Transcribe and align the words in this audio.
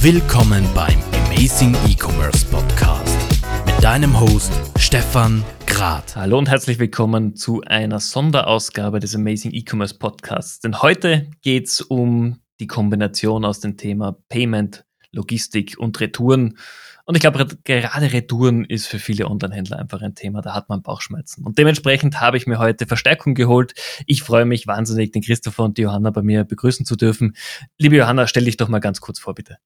Willkommen 0.00 0.64
beim 0.74 0.98
Amazing 1.26 1.74
E-Commerce 1.88 2.46
Podcast 2.46 3.18
mit 3.64 3.82
deinem 3.82 4.20
Host 4.20 4.52
Stefan 4.78 5.42
Grad. 5.66 6.14
Hallo 6.14 6.38
und 6.38 6.48
herzlich 6.48 6.78
willkommen 6.78 7.34
zu 7.34 7.62
einer 7.62 7.98
Sonderausgabe 7.98 9.00
des 9.00 9.16
Amazing 9.16 9.52
E-Commerce 9.52 9.98
Podcasts. 9.98 10.60
Denn 10.60 10.80
heute 10.82 11.30
geht 11.42 11.66
es 11.66 11.80
um 11.80 12.40
die 12.60 12.66
Kombination 12.66 13.44
aus 13.44 13.60
dem 13.60 13.76
Thema 13.76 14.16
Payment, 14.28 14.84
Logistik 15.12 15.76
und 15.78 15.98
Retouren. 15.98 16.58
Und 17.06 17.14
ich 17.14 17.20
glaube, 17.20 17.46
gerade 17.64 18.12
Retouren 18.12 18.64
ist 18.64 18.86
für 18.86 18.98
viele 18.98 19.28
Online-Händler 19.28 19.78
einfach 19.78 20.02
ein 20.02 20.14
Thema, 20.14 20.40
da 20.42 20.54
hat 20.54 20.68
man 20.68 20.82
Bauchschmerzen. 20.82 21.44
Und 21.44 21.56
dementsprechend 21.58 22.20
habe 22.20 22.36
ich 22.36 22.46
mir 22.46 22.58
heute 22.58 22.86
Verstärkung 22.86 23.34
geholt. 23.34 23.74
Ich 24.06 24.22
freue 24.22 24.44
mich 24.44 24.66
wahnsinnig, 24.66 25.12
den 25.12 25.22
Christopher 25.22 25.64
und 25.64 25.78
die 25.78 25.82
Johanna 25.82 26.10
bei 26.10 26.22
mir 26.22 26.44
begrüßen 26.44 26.84
zu 26.84 26.96
dürfen. 26.96 27.34
Liebe 27.78 27.96
Johanna, 27.96 28.26
stell 28.26 28.44
dich 28.44 28.56
doch 28.56 28.68
mal 28.68 28.80
ganz 28.80 29.00
kurz 29.00 29.18
vor, 29.18 29.34
bitte. 29.34 29.58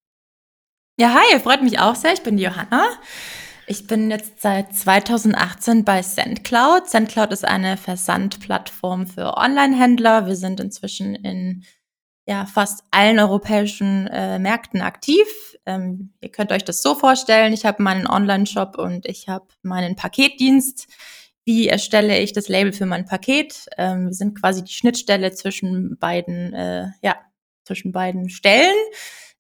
Ja, 1.01 1.15
hi, 1.15 1.41
freut 1.41 1.63
mich 1.63 1.79
auch 1.79 1.95
sehr. 1.95 2.13
Ich 2.13 2.23
bin 2.23 2.37
die 2.37 2.43
Johanna. 2.43 2.87
Ich 3.67 3.87
bin 3.87 4.11
jetzt 4.11 4.43
seit 4.43 4.75
2018 4.77 5.83
bei 5.83 6.03
SendCloud. 6.03 6.91
SendCloud 6.91 7.33
ist 7.33 7.47
eine 7.47 7.79
Versandplattform 7.79 9.07
für 9.07 9.39
Online-Händler. 9.39 10.27
Wir 10.27 10.37
sind 10.37 10.61
inzwischen 10.61 11.15
in 11.15 11.65
ja, 12.27 12.45
fast 12.45 12.85
allen 12.91 13.19
europäischen 13.19 14.09
äh, 14.09 14.39
Märkten 14.39 14.83
aktiv. 14.83 15.25
Ähm, 15.65 16.13
ihr 16.21 16.31
könnt 16.31 16.53
euch 16.53 16.67
das 16.67 16.83
so 16.83 16.95
vorstellen, 16.95 17.55
ich 17.55 17.65
habe 17.65 17.83
meinen 17.83 18.07
Online-Shop 18.07 18.77
und 18.77 19.07
ich 19.07 19.27
habe 19.27 19.47
meinen 19.63 19.97
Paketdienst. 19.97 20.87
Wie 21.47 21.69
erstelle 21.69 22.19
ich 22.19 22.35
das 22.35 22.49
Label 22.49 22.75
für 22.75 22.85
mein 22.85 23.07
Paket? 23.07 23.71
Ähm, 23.79 24.09
wir 24.09 24.13
sind 24.13 24.39
quasi 24.39 24.63
die 24.63 24.75
Schnittstelle 24.75 25.33
zwischen 25.33 25.97
beiden, 25.97 26.53
äh, 26.53 26.89
ja, 27.01 27.17
zwischen 27.65 27.91
beiden 27.91 28.29
Stellen. 28.29 28.77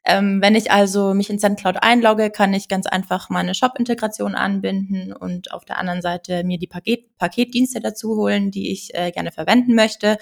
Ähm, 0.04 0.40
wenn 0.40 0.54
ich 0.54 0.70
also 0.70 1.12
mich 1.14 1.28
in 1.30 1.38
SendCloud 1.38 1.82
einlogge, 1.82 2.30
kann 2.30 2.54
ich 2.54 2.68
ganz 2.68 2.86
einfach 2.86 3.28
meine 3.28 3.54
Shop-Integration 3.54 4.34
anbinden 4.34 5.12
und 5.12 5.52
auf 5.52 5.64
der 5.64 5.78
anderen 5.78 6.00
Seite 6.02 6.42
mir 6.44 6.58
die 6.58 6.66
Paket 6.66 7.16
Paketdienste 7.18 7.80
dazu 7.80 8.16
holen, 8.16 8.50
die 8.50 8.72
ich 8.72 8.94
äh, 8.94 9.10
gerne 9.10 9.32
verwenden 9.32 9.74
möchte. 9.74 10.16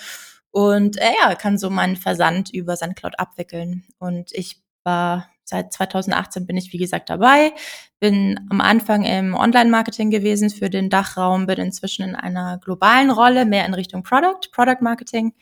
Und 0.50 0.96
äh, 0.98 1.12
ja, 1.22 1.34
kann 1.36 1.58
so 1.58 1.70
meinen 1.70 1.96
Versand 1.96 2.50
über 2.52 2.76
SendCloud 2.76 3.18
abwickeln. 3.18 3.84
Und 3.98 4.32
ich 4.32 4.60
war 4.82 5.28
seit 5.48 5.72
2018 5.72 6.46
bin 6.46 6.56
ich, 6.56 6.72
wie 6.72 6.78
gesagt, 6.78 7.08
dabei. 7.08 7.52
Bin 8.00 8.38
am 8.50 8.60
Anfang 8.60 9.04
im 9.04 9.34
Online-Marketing 9.34 10.10
gewesen 10.10 10.50
für 10.50 10.70
den 10.70 10.90
Dachraum, 10.90 11.46
bin 11.46 11.58
inzwischen 11.58 12.04
in 12.04 12.14
einer 12.14 12.58
globalen 12.58 13.10
Rolle, 13.10 13.46
mehr 13.46 13.64
in 13.64 13.74
Richtung 13.74 14.02
Product, 14.02 14.50
Product 14.52 14.82
Marketing 14.82 15.34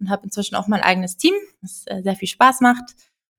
und 0.00 0.10
habe 0.10 0.24
inzwischen 0.24 0.54
auch 0.54 0.68
mein 0.68 0.82
eigenes 0.82 1.16
Team, 1.16 1.34
das 1.62 1.84
äh, 1.86 2.02
sehr 2.02 2.14
viel 2.14 2.28
Spaß 2.28 2.60
macht. 2.60 2.84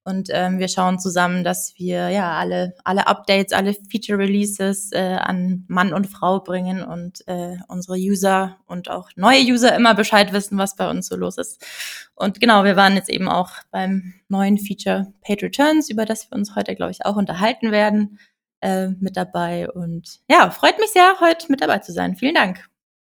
Und 0.06 0.30
ähm, 0.32 0.60
wir 0.60 0.68
schauen 0.68 1.00
zusammen, 1.00 1.44
dass 1.44 1.74
wir 1.78 2.10
ja 2.10 2.38
alle, 2.38 2.76
alle 2.84 3.08
Updates, 3.08 3.54
alle 3.54 3.74
Feature 3.74 4.20
Releases 4.20 4.92
äh, 4.92 5.18
an 5.20 5.66
Mann 5.68 5.94
und 5.94 6.06
Frau 6.06 6.40
bringen 6.40 6.84
und 6.84 7.28
äh, 7.28 7.58
unsere 7.68 7.98
User 7.98 8.58
und 8.68 8.88
auch 8.92 9.10
neue 9.16 9.42
User 9.42 9.76
immer 9.76 9.96
Bescheid 9.96 10.32
wissen, 10.32 10.60
was 10.60 10.76
bei 10.76 10.88
uns 10.88 11.08
so 11.08 11.16
los 11.16 11.40
ist. 11.40 11.66
Und 12.14 12.40
genau, 12.40 12.64
wir 12.64 12.76
waren 12.76 12.94
jetzt 12.94 13.10
eben 13.10 13.28
auch 13.28 13.50
beim 13.72 14.14
neuen 14.30 14.60
Feature 14.60 15.12
Paid 15.22 15.42
Returns, 15.42 15.90
über 15.90 16.06
das 16.06 16.30
wir 16.30 16.38
uns 16.38 16.56
heute, 16.56 16.76
glaube 16.76 16.92
ich, 16.92 17.04
auch 17.04 17.16
unterhalten 17.16 17.72
werden, 17.72 18.20
äh, 18.62 18.90
mit 19.00 19.18
dabei. 19.18 19.72
Und 19.72 20.20
ja, 20.30 20.52
freut 20.52 20.78
mich 20.78 20.92
sehr, 20.92 21.16
heute 21.20 21.48
mit 21.50 21.62
dabei 21.62 21.80
zu 21.80 21.92
sein. 21.92 22.16
Vielen 22.16 22.36
Dank. 22.36 22.64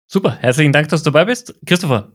Super, 0.07 0.38
herzlichen 0.38 0.71
Dank, 0.71 0.88
dass 0.88 1.03
du 1.03 1.11
dabei 1.11 1.25
bist. 1.25 1.55
Christopher, 1.66 2.13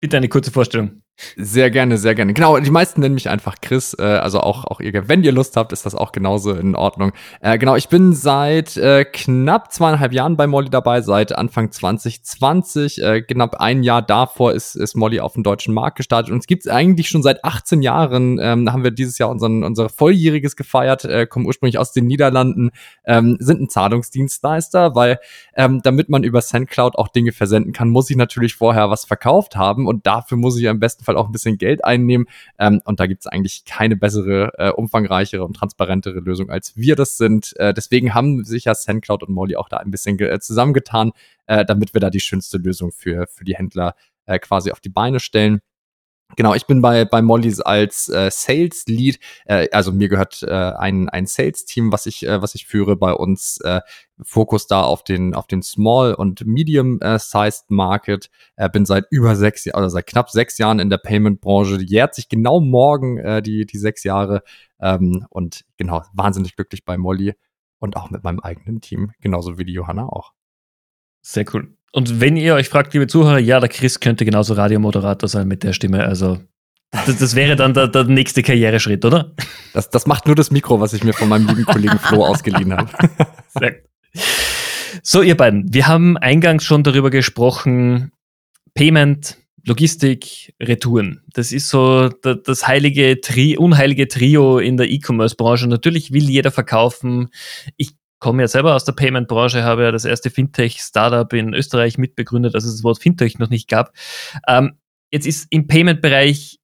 bitte 0.00 0.16
eine 0.16 0.30
kurze 0.30 0.50
Vorstellung. 0.50 1.03
Sehr 1.36 1.70
gerne, 1.70 1.96
sehr 1.96 2.16
gerne. 2.16 2.34
Genau, 2.34 2.58
die 2.58 2.70
meisten 2.72 3.00
nennen 3.00 3.14
mich 3.14 3.28
einfach 3.28 3.56
Chris, 3.62 3.94
äh, 3.98 4.02
also 4.02 4.40
auch, 4.40 4.64
auch 4.64 4.80
ihr, 4.80 5.08
wenn 5.08 5.22
ihr 5.22 5.30
Lust 5.30 5.56
habt, 5.56 5.72
ist 5.72 5.86
das 5.86 5.94
auch 5.94 6.10
genauso 6.10 6.52
in 6.52 6.74
Ordnung. 6.74 7.12
Äh, 7.40 7.56
genau, 7.56 7.76
ich 7.76 7.88
bin 7.88 8.12
seit 8.12 8.76
äh, 8.76 9.04
knapp 9.04 9.72
zweieinhalb 9.72 10.12
Jahren 10.12 10.36
bei 10.36 10.48
Molly 10.48 10.70
dabei, 10.70 11.02
seit 11.02 11.32
Anfang 11.32 11.70
2020. 11.70 13.00
Äh, 13.00 13.22
knapp 13.22 13.60
ein 13.60 13.84
Jahr 13.84 14.02
davor 14.02 14.52
ist, 14.54 14.74
ist 14.74 14.96
Molly 14.96 15.20
auf 15.20 15.34
dem 15.34 15.44
deutschen 15.44 15.72
Markt 15.72 15.98
gestartet 15.98 16.32
und 16.32 16.38
es 16.38 16.48
gibt 16.48 16.68
eigentlich 16.68 17.08
schon 17.08 17.22
seit 17.22 17.44
18 17.44 17.80
Jahren, 17.82 18.40
ähm, 18.42 18.72
haben 18.72 18.82
wir 18.82 18.90
dieses 18.90 19.16
Jahr 19.18 19.30
unseren, 19.30 19.62
unser 19.62 19.90
Volljähriges 19.90 20.56
gefeiert, 20.56 21.04
äh, 21.04 21.26
kommen 21.26 21.46
ursprünglich 21.46 21.78
aus 21.78 21.92
den 21.92 22.08
Niederlanden, 22.08 22.70
ähm, 23.04 23.36
sind 23.38 23.60
ein 23.60 23.68
Zahlungsdienstleister, 23.68 24.96
weil 24.96 25.20
ähm, 25.54 25.80
damit 25.84 26.08
man 26.08 26.24
über 26.24 26.40
SendCloud 26.40 26.96
auch 26.96 27.06
Dinge 27.06 27.30
versenden 27.30 27.72
kann, 27.72 27.88
muss 27.88 28.10
ich 28.10 28.16
natürlich 28.16 28.56
vorher 28.56 28.90
was 28.90 29.04
verkauft 29.04 29.54
haben 29.54 29.86
und 29.86 30.08
dafür 30.08 30.38
muss 30.38 30.58
ich 30.58 30.68
am 30.68 30.80
besten 30.80 31.03
besten 31.04 31.12
Fall 31.12 31.16
auch 31.16 31.26
ein 31.26 31.32
bisschen 31.32 31.58
Geld 31.58 31.84
einnehmen. 31.84 32.26
Ähm, 32.58 32.80
und 32.84 33.00
da 33.00 33.06
gibt 33.06 33.20
es 33.20 33.26
eigentlich 33.26 33.64
keine 33.64 33.96
bessere, 33.96 34.52
äh, 34.58 34.70
umfangreichere 34.70 35.44
und 35.44 35.54
transparentere 35.54 36.20
Lösung, 36.20 36.50
als 36.50 36.76
wir 36.76 36.96
das 36.96 37.16
sind. 37.16 37.54
Äh, 37.56 37.74
deswegen 37.74 38.14
haben 38.14 38.44
sich 38.44 38.64
ja 38.64 38.74
SendCloud 38.74 39.22
und 39.22 39.34
Molly 39.34 39.56
auch 39.56 39.68
da 39.68 39.78
ein 39.78 39.90
bisschen 39.90 40.18
äh, 40.18 40.40
zusammengetan, 40.40 41.12
äh, 41.46 41.64
damit 41.64 41.94
wir 41.94 42.00
da 42.00 42.10
die 42.10 42.20
schönste 42.20 42.58
Lösung 42.58 42.92
für, 42.92 43.26
für 43.26 43.44
die 43.44 43.56
Händler 43.56 43.94
äh, 44.26 44.38
quasi 44.38 44.72
auf 44.72 44.80
die 44.80 44.88
Beine 44.88 45.20
stellen. 45.20 45.60
Genau, 46.36 46.54
ich 46.54 46.66
bin 46.66 46.82
bei, 46.82 47.04
bei 47.04 47.22
Mollys 47.22 47.60
als 47.60 48.08
äh, 48.08 48.30
Sales 48.30 48.84
Lead. 48.86 49.18
Äh, 49.44 49.68
also 49.70 49.92
mir 49.92 50.08
gehört 50.08 50.42
äh, 50.42 50.50
ein, 50.50 51.08
ein 51.08 51.26
Sales-Team, 51.26 51.92
was 51.92 52.06
ich, 52.06 52.26
äh, 52.26 52.42
was 52.42 52.54
ich 52.54 52.66
führe 52.66 52.96
bei 52.96 53.12
uns. 53.12 53.58
Äh, 53.58 53.80
Fokus 54.22 54.66
da 54.66 54.82
auf 54.82 55.04
den, 55.04 55.34
auf 55.34 55.46
den 55.46 55.62
Small- 55.62 56.14
und 56.14 56.46
Medium-Sized 56.46 57.70
äh, 57.70 57.74
Market. 57.74 58.30
Äh, 58.56 58.68
bin 58.70 58.86
seit 58.86 59.06
über 59.10 59.36
sechs 59.36 59.64
Jahren, 59.64 59.78
oder 59.78 59.90
seit 59.90 60.06
knapp 60.06 60.30
sechs 60.30 60.58
Jahren 60.58 60.78
in 60.78 60.90
der 60.90 60.98
Payment-Branche. 60.98 61.80
Jährt 61.82 62.14
sich 62.14 62.28
genau 62.28 62.60
morgen 62.60 63.18
äh, 63.18 63.42
die, 63.42 63.66
die 63.66 63.78
sechs 63.78 64.04
Jahre. 64.04 64.42
Ähm, 64.80 65.26
und 65.30 65.64
genau, 65.76 66.02
wahnsinnig 66.12 66.56
glücklich 66.56 66.84
bei 66.84 66.96
Molly 66.96 67.34
und 67.78 67.96
auch 67.96 68.10
mit 68.10 68.24
meinem 68.24 68.40
eigenen 68.40 68.80
Team, 68.80 69.12
genauso 69.20 69.58
wie 69.58 69.64
die 69.64 69.72
Johanna 69.72 70.06
auch. 70.06 70.32
Sehr 71.22 71.44
cool. 71.52 71.76
Und 71.94 72.20
wenn 72.20 72.36
ihr 72.36 72.56
euch 72.56 72.68
fragt, 72.68 72.92
liebe 72.92 73.06
Zuhörer, 73.06 73.38
ja, 73.38 73.60
der 73.60 73.68
Chris 73.68 74.00
könnte 74.00 74.24
genauso 74.24 74.54
Radiomoderator 74.54 75.28
sein 75.28 75.46
mit 75.46 75.62
der 75.62 75.72
Stimme. 75.72 76.04
Also 76.04 76.40
das, 76.90 77.18
das 77.18 77.36
wäre 77.36 77.54
dann 77.54 77.72
der, 77.72 77.86
der, 77.86 78.02
nächste 78.02 78.42
Karriereschritt, 78.42 79.04
oder? 79.04 79.32
Das, 79.72 79.90
das 79.90 80.04
macht 80.04 80.26
nur 80.26 80.34
das 80.34 80.50
Mikro, 80.50 80.80
was 80.80 80.92
ich 80.92 81.04
mir 81.04 81.12
von 81.12 81.28
meinem 81.28 81.46
lieben 81.46 81.64
Kollegen 81.64 82.00
Flo 82.00 82.24
ausgeliehen 82.26 82.76
habe. 82.76 82.90
So, 85.02 85.22
ihr 85.22 85.36
beiden, 85.36 85.74
wir 85.74 85.88
haben 85.88 86.16
eingangs 86.16 86.64
schon 86.64 86.84
darüber 86.84 87.10
gesprochen, 87.10 88.12
Payment, 88.74 89.36
Logistik, 89.66 90.54
Retouren. 90.62 91.20
Das 91.32 91.50
ist 91.50 91.68
so 91.68 92.08
das 92.08 92.68
heilige 92.68 93.20
Tri 93.20 93.58
unheilige 93.58 94.06
Trio 94.06 94.60
in 94.60 94.76
der 94.76 94.88
E-Commerce-Branche. 94.88 95.66
Natürlich 95.66 96.12
will 96.12 96.30
jeder 96.30 96.52
verkaufen. 96.52 97.30
Ich 97.76 97.96
komme 98.24 98.42
ja 98.42 98.48
selber 98.48 98.74
aus 98.74 98.86
der 98.86 98.92
Payment-Branche, 98.92 99.64
habe 99.64 99.82
ja 99.82 99.92
das 99.92 100.06
erste 100.06 100.30
Fintech-Startup 100.30 101.30
in 101.34 101.52
Österreich 101.52 101.98
mitbegründet, 101.98 102.54
als 102.54 102.64
es 102.64 102.76
das 102.76 102.82
Wort 102.82 102.98
Fintech 102.98 103.38
noch 103.38 103.50
nicht 103.50 103.68
gab. 103.68 103.92
Ähm, 104.48 104.78
jetzt 105.12 105.26
ist 105.26 105.46
im 105.50 105.66
Payment-Bereich 105.66 106.58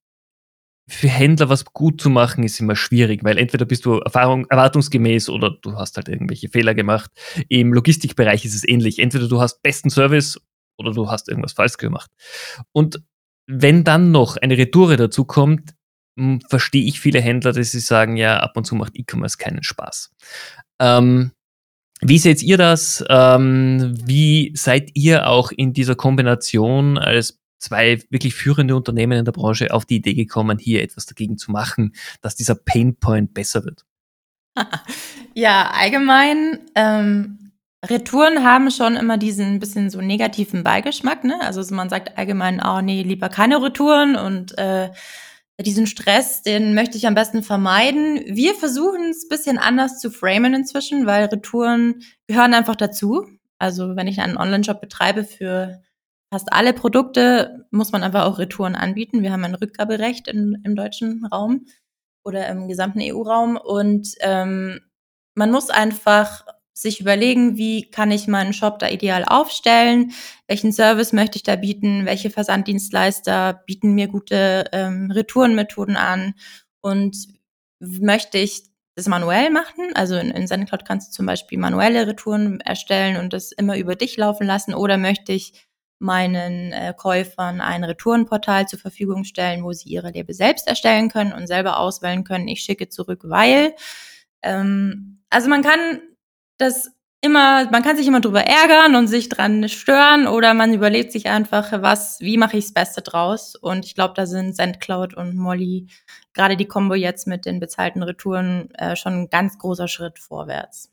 für 0.89 1.09
Händler 1.09 1.51
was 1.51 1.67
gut 1.67 2.01
zu 2.01 2.09
machen, 2.09 2.45
ist 2.45 2.59
immer 2.61 2.77
schwierig, 2.77 3.25
weil 3.25 3.37
entweder 3.37 3.67
bist 3.67 3.85
du 3.85 3.99
Erfahrung, 3.99 4.47
erwartungsgemäß 4.47 5.29
oder 5.29 5.51
du 5.61 5.75
hast 5.75 5.99
halt 5.99 6.09
irgendwelche 6.09 6.49
Fehler 6.49 6.75
gemacht. 6.75 7.11
Im 7.51 7.75
Logistikbereich 7.75 8.47
ist 8.47 8.55
es 8.55 8.67
ähnlich. 8.67 8.99
Entweder 8.99 9.29
du 9.29 9.39
hast 9.39 9.61
besten 9.61 9.91
Service 9.91 10.41
oder 10.79 10.93
du 10.93 11.11
hast 11.11 11.29
irgendwas 11.29 11.53
falsch 11.53 11.77
gemacht. 11.77 12.11
Und 12.73 13.03
wenn 13.47 13.85
dann 13.85 14.13
noch 14.13 14.39
eine 14.39 14.57
Retoure 14.57 14.97
dazu 14.97 15.27
kommt, 15.27 15.75
verstehe 16.49 16.87
ich 16.87 17.01
viele 17.01 17.21
Händler, 17.21 17.53
dass 17.53 17.71
sie 17.71 17.81
sagen, 17.81 18.17
ja, 18.17 18.39
ab 18.39 18.57
und 18.57 18.65
zu 18.65 18.77
macht 18.77 18.97
E-Commerce 18.97 19.37
keinen 19.37 19.63
Spaß. 19.63 20.11
Ähm, 20.81 21.33
wie 22.01 22.19
seht 22.19 22.43
ihr 22.43 22.57
das? 22.57 23.05
Ähm, 23.09 23.95
wie 24.05 24.53
seid 24.55 24.91
ihr 24.95 25.29
auch 25.29 25.53
in 25.53 25.73
dieser 25.73 25.95
Kombination 25.95 26.99
als 26.99 27.39
zwei 27.59 28.03
wirklich 28.11 28.35
führende 28.35 28.75
Unternehmen 28.75 29.19
in 29.19 29.25
der 29.25 29.33
Branche 29.33 29.73
auf 29.73 29.85
die 29.85 29.97
Idee 29.97 30.15
gekommen, 30.15 30.59
hier 30.59 30.83
etwas 30.83 31.07
dagegen 31.07 31.37
zu 31.37 31.51
machen, 31.51 31.95
dass 32.23 32.37
dieser 32.37 32.55
Painpoint 32.55 33.35
besser 33.35 33.65
wird? 33.65 33.85
Ja, 35.33 35.71
allgemein, 35.71 36.59
ähm, 36.75 37.53
Retouren 37.87 38.45
haben 38.45 38.71
schon 38.71 38.97
immer 38.97 39.17
diesen 39.17 39.61
bisschen 39.61 39.89
so 39.89 40.01
negativen 40.01 40.65
Beigeschmack, 40.65 41.25
ne? 41.25 41.41
Also 41.41 41.63
man 41.75 41.89
sagt 41.89 42.19
allgemein, 42.19 42.61
oh 42.63 42.81
nee, 42.81 43.03
lieber 43.03 43.29
keine 43.29 43.63
Retouren 43.63 44.17
und 44.17 44.59
äh, 44.59 44.91
diesen 45.63 45.87
Stress, 45.87 46.43
den 46.43 46.75
möchte 46.75 46.97
ich 46.97 47.07
am 47.07 47.15
besten 47.15 47.43
vermeiden. 47.43 48.23
Wir 48.27 48.55
versuchen 48.55 49.11
es 49.11 49.29
bisschen 49.29 49.59
anders 49.59 49.99
zu 49.99 50.11
framen 50.11 50.55
inzwischen, 50.55 51.07
weil 51.07 51.27
Retouren 51.27 52.03
gehören 52.27 52.55
einfach 52.55 52.77
dazu. 52.77 53.27
Also 53.59 53.97
wenn 53.97 54.07
ich 54.07 54.21
einen 54.21 54.37
Online-Shop 54.37 54.81
betreibe 54.81 55.25
für 55.25 55.83
fast 56.33 56.53
alle 56.53 56.73
Produkte, 56.73 57.67
muss 57.71 57.93
man 57.93 58.03
einfach 58.03 58.25
auch 58.25 58.39
Retouren 58.39 58.75
anbieten. 58.75 59.23
Wir 59.23 59.33
haben 59.33 59.45
ein 59.45 59.55
Rückgaberecht 59.55 60.29
in, 60.29 60.63
im 60.65 60.77
deutschen 60.77 61.27
Raum 61.27 61.67
oder 62.25 62.49
im 62.49 62.69
gesamten 62.69 63.01
EU-Raum. 63.03 63.57
Und 63.57 64.15
ähm, 64.21 64.81
man 65.35 65.51
muss 65.51 65.71
einfach 65.71 66.45
sich 66.81 67.01
überlegen, 67.01 67.57
wie 67.57 67.91
kann 67.91 68.11
ich 68.11 68.27
meinen 68.27 68.53
Shop 68.53 68.79
da 68.79 68.89
ideal 68.89 69.25
aufstellen, 69.25 70.13
welchen 70.47 70.73
Service 70.73 71.13
möchte 71.13 71.37
ich 71.37 71.43
da 71.43 71.57
bieten, 71.57 72.07
welche 72.07 72.31
Versanddienstleister 72.31 73.63
bieten 73.67 73.93
mir 73.93 74.09
gute 74.09 74.65
ähm, 74.73 75.11
Retourenmethoden 75.11 75.97
an 75.97 76.35
und 76.81 77.17
möchte 77.81 78.39
ich 78.39 78.65
das 78.95 79.09
manuell 79.09 79.51
machen. 79.51 79.91
Also 79.95 80.17
in, 80.17 80.31
in 80.31 80.47
SendCloud 80.47 80.85
kannst 80.85 81.09
du 81.09 81.13
zum 81.13 81.27
Beispiel 81.27 81.59
manuelle 81.59 82.07
Retouren 82.07 82.61
erstellen 82.61 83.17
und 83.17 83.33
das 83.33 83.53
immer 83.53 83.77
über 83.77 83.95
dich 83.95 84.17
laufen 84.17 84.47
lassen. 84.47 84.75
Oder 84.75 84.97
möchte 84.97 85.33
ich 85.33 85.69
meinen 85.99 86.73
äh, 86.73 86.95
Käufern 86.97 87.61
ein 87.61 87.85
Retourenportal 87.85 88.67
zur 88.67 88.79
Verfügung 88.79 89.25
stellen, 89.25 89.65
wo 89.65 89.73
sie 89.73 89.91
ihre 89.91 90.11
Label 90.11 90.35
selbst 90.35 90.67
erstellen 90.67 91.11
können 91.11 91.33
und 91.33 91.47
selber 91.47 91.79
auswählen 91.79 92.25
können, 92.25 92.49
ich 92.49 92.63
schicke 92.63 92.89
zurück, 92.89 93.21
weil. 93.25 93.75
Ähm, 94.43 95.19
also 95.29 95.49
man 95.49 95.63
kann 95.63 96.01
das 96.61 96.91
immer, 97.21 97.71
man 97.71 97.83
kann 97.83 97.97
sich 97.97 98.07
immer 98.07 98.21
drüber 98.21 98.43
ärgern 98.43 98.97
und 98.97 99.07
sich 99.07 99.29
dran 99.29 99.69
stören 99.69 100.27
oder 100.27 100.55
man 100.55 100.73
überlegt 100.73 101.13
sich 101.13 101.29
einfach, 101.29 101.83
was, 101.83 102.21
wie 102.21 102.39
mache 102.39 102.57
ich 102.57 102.65
das 102.67 102.75
Beste 102.75 103.03
draus? 103.03 103.55
Und 103.57 103.85
ich 103.85 103.95
glaube, 103.95 104.15
da 104.15 104.27
sind 104.27 104.57
SendCloud 104.57 105.15
und 105.15 105.37
Molly, 105.37 105.89
gerade 106.33 106.57
die 106.57 106.67
Combo 106.67 106.95
jetzt 106.95 107.27
mit 107.27 107.45
den 107.45 107.61
bezahlten 107.61 108.03
Retouren, 108.03 108.71
äh, 108.75 108.97
schon 108.97 109.23
ein 109.23 109.31
ganz 109.31 109.59
großer 109.59 109.89
Schritt 109.89 110.19
vorwärts. 110.19 110.91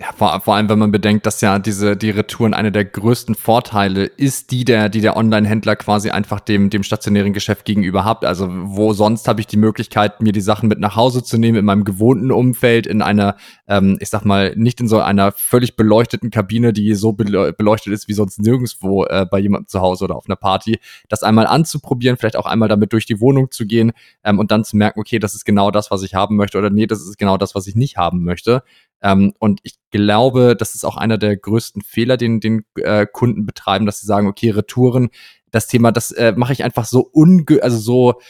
Ja, 0.00 0.12
vor, 0.14 0.40
vor 0.42 0.54
allem, 0.54 0.68
wenn 0.68 0.78
man 0.78 0.92
bedenkt, 0.92 1.26
dass 1.26 1.40
ja 1.40 1.58
diese, 1.58 1.96
die 1.96 2.10
Retouren 2.10 2.54
eine 2.54 2.70
der 2.70 2.84
größten 2.84 3.34
Vorteile 3.34 4.04
ist, 4.04 4.52
die 4.52 4.64
der, 4.64 4.88
die 4.88 5.00
der 5.00 5.16
Online-Händler 5.16 5.74
quasi 5.74 6.10
einfach 6.10 6.38
dem, 6.38 6.70
dem 6.70 6.84
stationären 6.84 7.32
Geschäft 7.32 7.64
gegenüber 7.64 8.04
hat. 8.04 8.24
Also, 8.24 8.46
wo 8.48 8.92
sonst 8.92 9.26
habe 9.26 9.40
ich 9.40 9.48
die 9.48 9.56
Möglichkeit, 9.56 10.22
mir 10.22 10.30
die 10.30 10.40
Sachen 10.40 10.68
mit 10.68 10.78
nach 10.78 10.94
Hause 10.94 11.24
zu 11.24 11.36
nehmen, 11.36 11.58
in 11.58 11.64
meinem 11.64 11.82
gewohnten 11.82 12.30
Umfeld, 12.30 12.86
in 12.86 13.02
einer, 13.02 13.34
ähm, 13.66 13.98
ich 13.98 14.08
sag 14.08 14.24
mal, 14.24 14.54
nicht 14.54 14.80
in 14.80 14.86
so 14.86 15.00
einer 15.00 15.32
völlig 15.32 15.74
beleuchteten 15.74 16.30
Kabine, 16.30 16.72
die 16.72 16.94
so 16.94 17.12
beleuchtet 17.12 17.92
ist 17.92 18.06
wie 18.06 18.14
sonst 18.14 18.38
nirgendwo 18.38 19.04
äh, 19.06 19.26
bei 19.28 19.40
jemandem 19.40 19.66
zu 19.66 19.80
Hause 19.80 20.04
oder 20.04 20.14
auf 20.14 20.26
einer 20.28 20.36
Party, 20.36 20.78
das 21.08 21.24
einmal 21.24 21.48
anzuprobieren, 21.48 22.16
vielleicht 22.16 22.36
auch 22.36 22.46
einmal 22.46 22.68
damit 22.68 22.92
durch 22.92 23.06
die 23.06 23.20
Wohnung 23.20 23.50
zu 23.50 23.66
gehen 23.66 23.90
ähm, 24.22 24.38
und 24.38 24.52
dann 24.52 24.62
zu 24.62 24.76
merken, 24.76 25.00
okay, 25.00 25.18
das 25.18 25.34
ist 25.34 25.44
genau 25.44 25.72
das, 25.72 25.90
was 25.90 26.04
ich 26.04 26.14
haben 26.14 26.36
möchte 26.36 26.56
oder 26.56 26.70
nee, 26.70 26.86
das 26.86 27.00
ist 27.00 27.18
genau 27.18 27.36
das, 27.36 27.56
was 27.56 27.66
ich 27.66 27.74
nicht 27.74 27.96
haben 27.96 28.22
möchte. 28.22 28.62
Ähm, 29.02 29.32
und 29.38 29.60
ich 29.62 29.76
glaube, 29.90 30.56
das 30.56 30.74
ist 30.74 30.84
auch 30.84 30.96
einer 30.96 31.18
der 31.18 31.36
größten 31.36 31.82
Fehler, 31.82 32.16
den, 32.16 32.40
den 32.40 32.64
äh, 32.76 33.06
Kunden 33.06 33.46
betreiben, 33.46 33.86
dass 33.86 34.00
sie 34.00 34.06
sagen, 34.06 34.26
okay, 34.26 34.50
Retouren, 34.50 35.10
das 35.50 35.66
Thema, 35.66 35.92
das 35.92 36.10
äh, 36.10 36.32
mache 36.36 36.52
ich 36.52 36.64
einfach 36.64 36.84
so 36.84 37.08
unge 37.12 37.62
also 37.62 37.78
so 37.78 38.20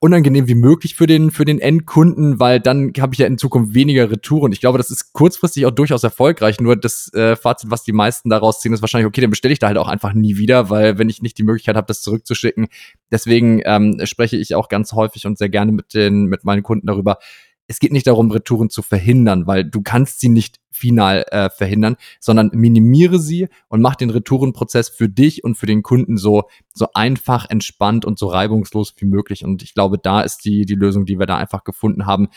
unangenehm 0.00 0.48
wie 0.48 0.54
möglich 0.54 0.94
für 0.94 1.06
den 1.06 1.30
für 1.30 1.44
den 1.44 1.58
Endkunden, 1.58 2.40
weil 2.40 2.58
dann 2.58 2.92
habe 2.98 3.14
ich 3.14 3.18
ja 3.18 3.26
in 3.26 3.36
Zukunft 3.36 3.74
weniger 3.74 4.10
Retouren. 4.10 4.52
Ich 4.52 4.60
glaube, 4.60 4.78
das 4.78 4.90
ist 4.90 5.12
kurzfristig 5.12 5.66
auch 5.66 5.70
durchaus 5.72 6.02
erfolgreich. 6.04 6.58
Nur 6.60 6.76
das 6.76 7.12
äh, 7.12 7.36
Fazit, 7.36 7.70
was 7.70 7.82
die 7.82 7.92
meisten 7.92 8.30
daraus 8.30 8.60
ziehen, 8.60 8.72
ist 8.72 8.80
wahrscheinlich 8.80 9.06
okay, 9.06 9.20
dann 9.20 9.30
bestelle 9.30 9.52
ich 9.52 9.58
da 9.58 9.66
halt 9.66 9.76
auch 9.76 9.88
einfach 9.88 10.14
nie 10.14 10.36
wieder, 10.36 10.70
weil 10.70 10.98
wenn 10.98 11.10
ich 11.10 11.20
nicht 11.20 11.36
die 11.36 11.42
Möglichkeit 11.42 11.76
habe, 11.76 11.86
das 11.86 12.00
zurückzuschicken, 12.00 12.68
deswegen 13.10 13.60
ähm, 13.64 14.00
spreche 14.04 14.36
ich 14.36 14.54
auch 14.54 14.68
ganz 14.68 14.92
häufig 14.92 15.26
und 15.26 15.36
sehr 15.36 15.50
gerne 15.50 15.72
mit 15.72 15.92
den 15.92 16.24
mit 16.24 16.44
meinen 16.44 16.62
Kunden 16.62 16.86
darüber 16.86 17.18
es 17.66 17.78
geht 17.78 17.92
nicht 17.92 18.06
darum, 18.06 18.30
Retouren 18.30 18.70
zu 18.70 18.82
verhindern, 18.82 19.46
weil 19.46 19.64
du 19.64 19.82
kannst 19.82 20.20
sie 20.20 20.28
nicht 20.28 20.60
final 20.70 21.24
äh, 21.30 21.48
verhindern, 21.50 21.96
sondern 22.20 22.50
minimiere 22.52 23.18
sie 23.18 23.48
und 23.68 23.80
mach 23.80 23.94
den 23.94 24.10
Retourenprozess 24.10 24.88
für 24.88 25.08
dich 25.08 25.44
und 25.44 25.54
für 25.54 25.66
den 25.66 25.82
Kunden 25.82 26.16
so, 26.16 26.44
so 26.72 26.88
einfach, 26.94 27.48
entspannt 27.48 28.04
und 28.04 28.18
so 28.18 28.26
reibungslos 28.26 28.94
wie 28.98 29.06
möglich. 29.06 29.44
Und 29.44 29.62
ich 29.62 29.74
glaube, 29.74 29.98
da 29.98 30.20
ist 30.20 30.44
die, 30.44 30.66
die 30.66 30.74
Lösung, 30.74 31.06
die 31.06 31.18
wir 31.18 31.26
da 31.26 31.36
einfach 31.36 31.64
gefunden 31.64 32.06
haben. 32.06 32.28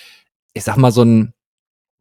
Ich 0.53 0.63
sag 0.63 0.77
mal, 0.77 0.91
so 0.91 1.03
ein, 1.03 1.33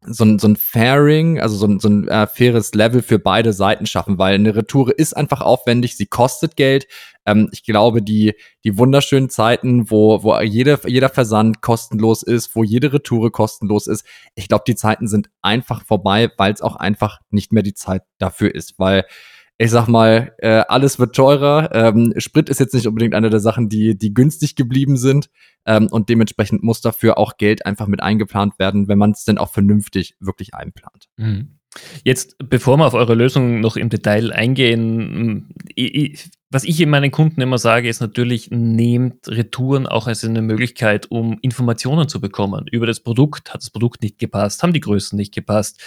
so 0.01 0.23
ein, 0.23 0.39
so 0.39 0.47
ein 0.47 0.55
Fairing, 0.55 1.39
also 1.39 1.55
so 1.55 1.67
ein, 1.67 1.79
so 1.79 1.89
ein 1.89 2.07
äh, 2.07 2.27
faires 2.27 2.73
Level 2.73 3.01
für 3.01 3.19
beide 3.19 3.51
Seiten 3.53 3.85
schaffen, 3.85 4.17
weil 4.17 4.35
eine 4.35 4.55
Retoure 4.55 4.91
ist 4.91 5.15
einfach 5.15 5.41
aufwendig, 5.41 5.97
sie 5.97 6.05
kostet 6.05 6.55
Geld. 6.55 6.87
Ähm, 7.25 7.49
ich 7.51 7.63
glaube, 7.63 8.01
die, 8.01 8.35
die 8.63 8.77
wunderschönen 8.77 9.29
Zeiten, 9.29 9.89
wo, 9.89 10.23
wo 10.23 10.39
jede, 10.39 10.79
jeder 10.85 11.09
Versand 11.09 11.61
kostenlos 11.61 12.23
ist, 12.23 12.55
wo 12.55 12.63
jede 12.63 12.93
Retoure 12.93 13.31
kostenlos 13.31 13.87
ist, 13.87 14.05
ich 14.35 14.47
glaube, 14.47 14.63
die 14.67 14.75
Zeiten 14.75 15.07
sind 15.07 15.29
einfach 15.41 15.83
vorbei, 15.83 16.31
weil 16.37 16.53
es 16.53 16.61
auch 16.61 16.75
einfach 16.75 17.19
nicht 17.29 17.51
mehr 17.51 17.63
die 17.63 17.73
Zeit 17.73 18.03
dafür 18.19 18.53
ist, 18.53 18.75
weil 18.77 19.05
ich 19.59 19.71
sag 19.71 19.87
mal, 19.87 20.33
äh, 20.37 20.63
alles 20.67 20.99
wird 20.99 21.15
teurer. 21.15 21.69
Ähm, 21.73 22.13
Sprit 22.17 22.49
ist 22.49 22.59
jetzt 22.59 22.73
nicht 22.73 22.87
unbedingt 22.87 23.15
eine 23.15 23.29
der 23.29 23.39
Sachen, 23.39 23.69
die, 23.69 23.97
die 23.97 24.13
günstig 24.13 24.55
geblieben 24.55 24.97
sind. 24.97 25.29
Ähm, 25.65 25.87
und 25.87 26.09
dementsprechend 26.09 26.61
muss 26.63 26.81
dafür 26.81 27.17
auch 27.17 27.37
Geld 27.37 27.65
einfach 27.65 27.87
mit 27.87 28.01
eingeplant 28.01 28.59
werden, 28.59 28.87
wenn 28.87 28.99
man 28.99 29.11
es 29.11 29.25
denn 29.25 29.37
auch 29.37 29.51
vernünftig 29.51 30.15
wirklich 30.19 30.53
einplant. 30.53 31.07
Mhm. 31.17 31.57
Jetzt, 32.03 32.37
bevor 32.49 32.77
wir 32.77 32.85
auf 32.85 32.93
eure 32.93 33.13
Lösung 33.13 33.59
noch 33.59 33.77
im 33.77 33.89
Detail 33.89 34.31
eingehen, 34.31 35.53
ich, 35.75 36.29
was 36.49 36.63
ich 36.63 36.79
in 36.79 36.89
meinen 36.89 37.11
Kunden 37.11 37.41
immer 37.41 37.57
sage, 37.57 37.89
ist 37.89 37.99
natürlich, 37.99 38.49
nehmt 38.51 39.27
Retouren 39.27 39.85
auch 39.85 40.07
als 40.07 40.23
eine 40.23 40.41
Möglichkeit, 40.41 41.11
um 41.11 41.37
Informationen 41.41 42.07
zu 42.07 42.21
bekommen 42.21 42.65
über 42.71 42.87
das 42.87 43.01
Produkt. 43.01 43.53
Hat 43.53 43.61
das 43.61 43.69
Produkt 43.69 44.01
nicht 44.01 44.17
gepasst? 44.17 44.63
Haben 44.63 44.73
die 44.73 44.79
Größen 44.79 45.17
nicht 45.17 45.33
gepasst? 45.33 45.81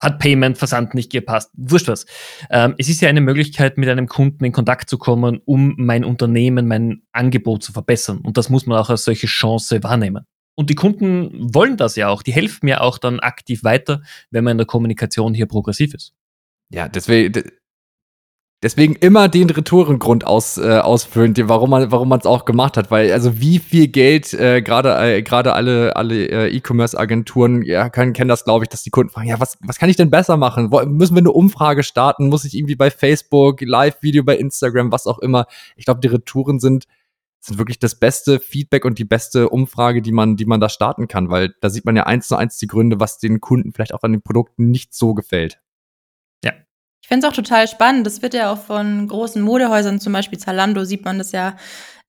Hat 0.00 0.18
Payment, 0.18 0.58
Versand 0.58 0.94
nicht 0.94 1.12
gepasst, 1.12 1.50
wurscht 1.54 1.88
was. 1.88 2.06
Ähm, 2.50 2.74
es 2.78 2.88
ist 2.88 3.00
ja 3.00 3.08
eine 3.08 3.20
Möglichkeit, 3.20 3.78
mit 3.78 3.88
einem 3.88 4.06
Kunden 4.06 4.44
in 4.44 4.52
Kontakt 4.52 4.88
zu 4.88 4.98
kommen, 4.98 5.40
um 5.44 5.74
mein 5.76 6.04
Unternehmen, 6.04 6.66
mein 6.66 7.02
Angebot 7.12 7.62
zu 7.62 7.72
verbessern. 7.72 8.18
Und 8.18 8.36
das 8.36 8.48
muss 8.48 8.66
man 8.66 8.78
auch 8.78 8.90
als 8.90 9.04
solche 9.04 9.26
Chance 9.26 9.82
wahrnehmen. 9.82 10.24
Und 10.56 10.70
die 10.70 10.74
Kunden 10.74 11.54
wollen 11.54 11.76
das 11.76 11.96
ja 11.96 12.08
auch. 12.08 12.22
Die 12.22 12.32
helfen 12.32 12.66
mir 12.66 12.82
auch 12.82 12.98
dann 12.98 13.20
aktiv 13.20 13.64
weiter, 13.64 14.02
wenn 14.30 14.44
man 14.44 14.52
in 14.52 14.58
der 14.58 14.66
Kommunikation 14.66 15.34
hier 15.34 15.46
progressiv 15.46 15.94
ist. 15.94 16.12
Ja, 16.70 16.88
deswegen, 16.88 17.50
Deswegen 18.62 18.94
immer 18.94 19.28
den 19.30 19.48
Retourengrund 19.48 20.26
aus, 20.26 20.58
äh, 20.58 20.80
ausfüllen, 20.80 21.34
warum 21.48 21.70
man 21.70 21.90
warum 21.90 22.10
man 22.10 22.20
es 22.20 22.26
auch 22.26 22.44
gemacht 22.44 22.76
hat, 22.76 22.90
weil 22.90 23.10
also 23.10 23.40
wie 23.40 23.58
viel 23.58 23.88
Geld 23.88 24.34
äh, 24.34 24.60
gerade 24.60 24.94
äh, 24.98 25.22
gerade 25.22 25.54
alle 25.54 25.96
alle 25.96 26.26
äh, 26.26 26.54
E-Commerce 26.54 26.98
Agenturen 26.98 27.62
ja 27.62 27.88
können 27.88 28.12
kennen 28.12 28.28
das 28.28 28.44
glaube 28.44 28.66
ich, 28.66 28.68
dass 28.68 28.82
die 28.82 28.90
Kunden 28.90 29.10
fragen, 29.10 29.28
ja 29.28 29.40
was 29.40 29.56
was 29.62 29.78
kann 29.78 29.88
ich 29.88 29.96
denn 29.96 30.10
besser 30.10 30.36
machen? 30.36 30.70
Wo, 30.70 30.84
müssen 30.84 31.14
wir 31.14 31.20
eine 31.20 31.32
Umfrage 31.32 31.82
starten? 31.82 32.28
Muss 32.28 32.44
ich 32.44 32.54
irgendwie 32.54 32.76
bei 32.76 32.90
Facebook 32.90 33.62
Live 33.62 34.02
Video 34.02 34.24
bei 34.24 34.36
Instagram 34.36 34.92
was 34.92 35.06
auch 35.06 35.20
immer? 35.20 35.46
Ich 35.76 35.86
glaube 35.86 36.00
die 36.00 36.08
Retouren 36.08 36.60
sind 36.60 36.84
sind 37.40 37.56
wirklich 37.56 37.78
das 37.78 37.94
beste 37.94 38.40
Feedback 38.40 38.84
und 38.84 38.98
die 38.98 39.06
beste 39.06 39.48
Umfrage, 39.48 40.02
die 40.02 40.12
man 40.12 40.36
die 40.36 40.44
man 40.44 40.60
da 40.60 40.68
starten 40.68 41.08
kann, 41.08 41.30
weil 41.30 41.54
da 41.62 41.70
sieht 41.70 41.86
man 41.86 41.96
ja 41.96 42.02
eins 42.02 42.28
zu 42.28 42.36
eins 42.36 42.58
die 42.58 42.66
Gründe, 42.66 43.00
was 43.00 43.18
den 43.18 43.40
Kunden 43.40 43.72
vielleicht 43.72 43.94
auch 43.94 44.02
an 44.02 44.12
den 44.12 44.20
Produkten 44.20 44.70
nicht 44.70 44.92
so 44.92 45.14
gefällt 45.14 45.60
finde 47.08 47.26
es 47.26 47.32
auch 47.32 47.36
total 47.36 47.68
spannend. 47.68 48.06
Das 48.06 48.22
wird 48.22 48.34
ja 48.34 48.52
auch 48.52 48.62
von 48.62 49.06
großen 49.08 49.42
Modehäusern, 49.42 50.00
zum 50.00 50.12
Beispiel 50.12 50.38
Zalando, 50.38 50.84
sieht 50.84 51.04
man 51.04 51.18
das 51.18 51.32
ja 51.32 51.56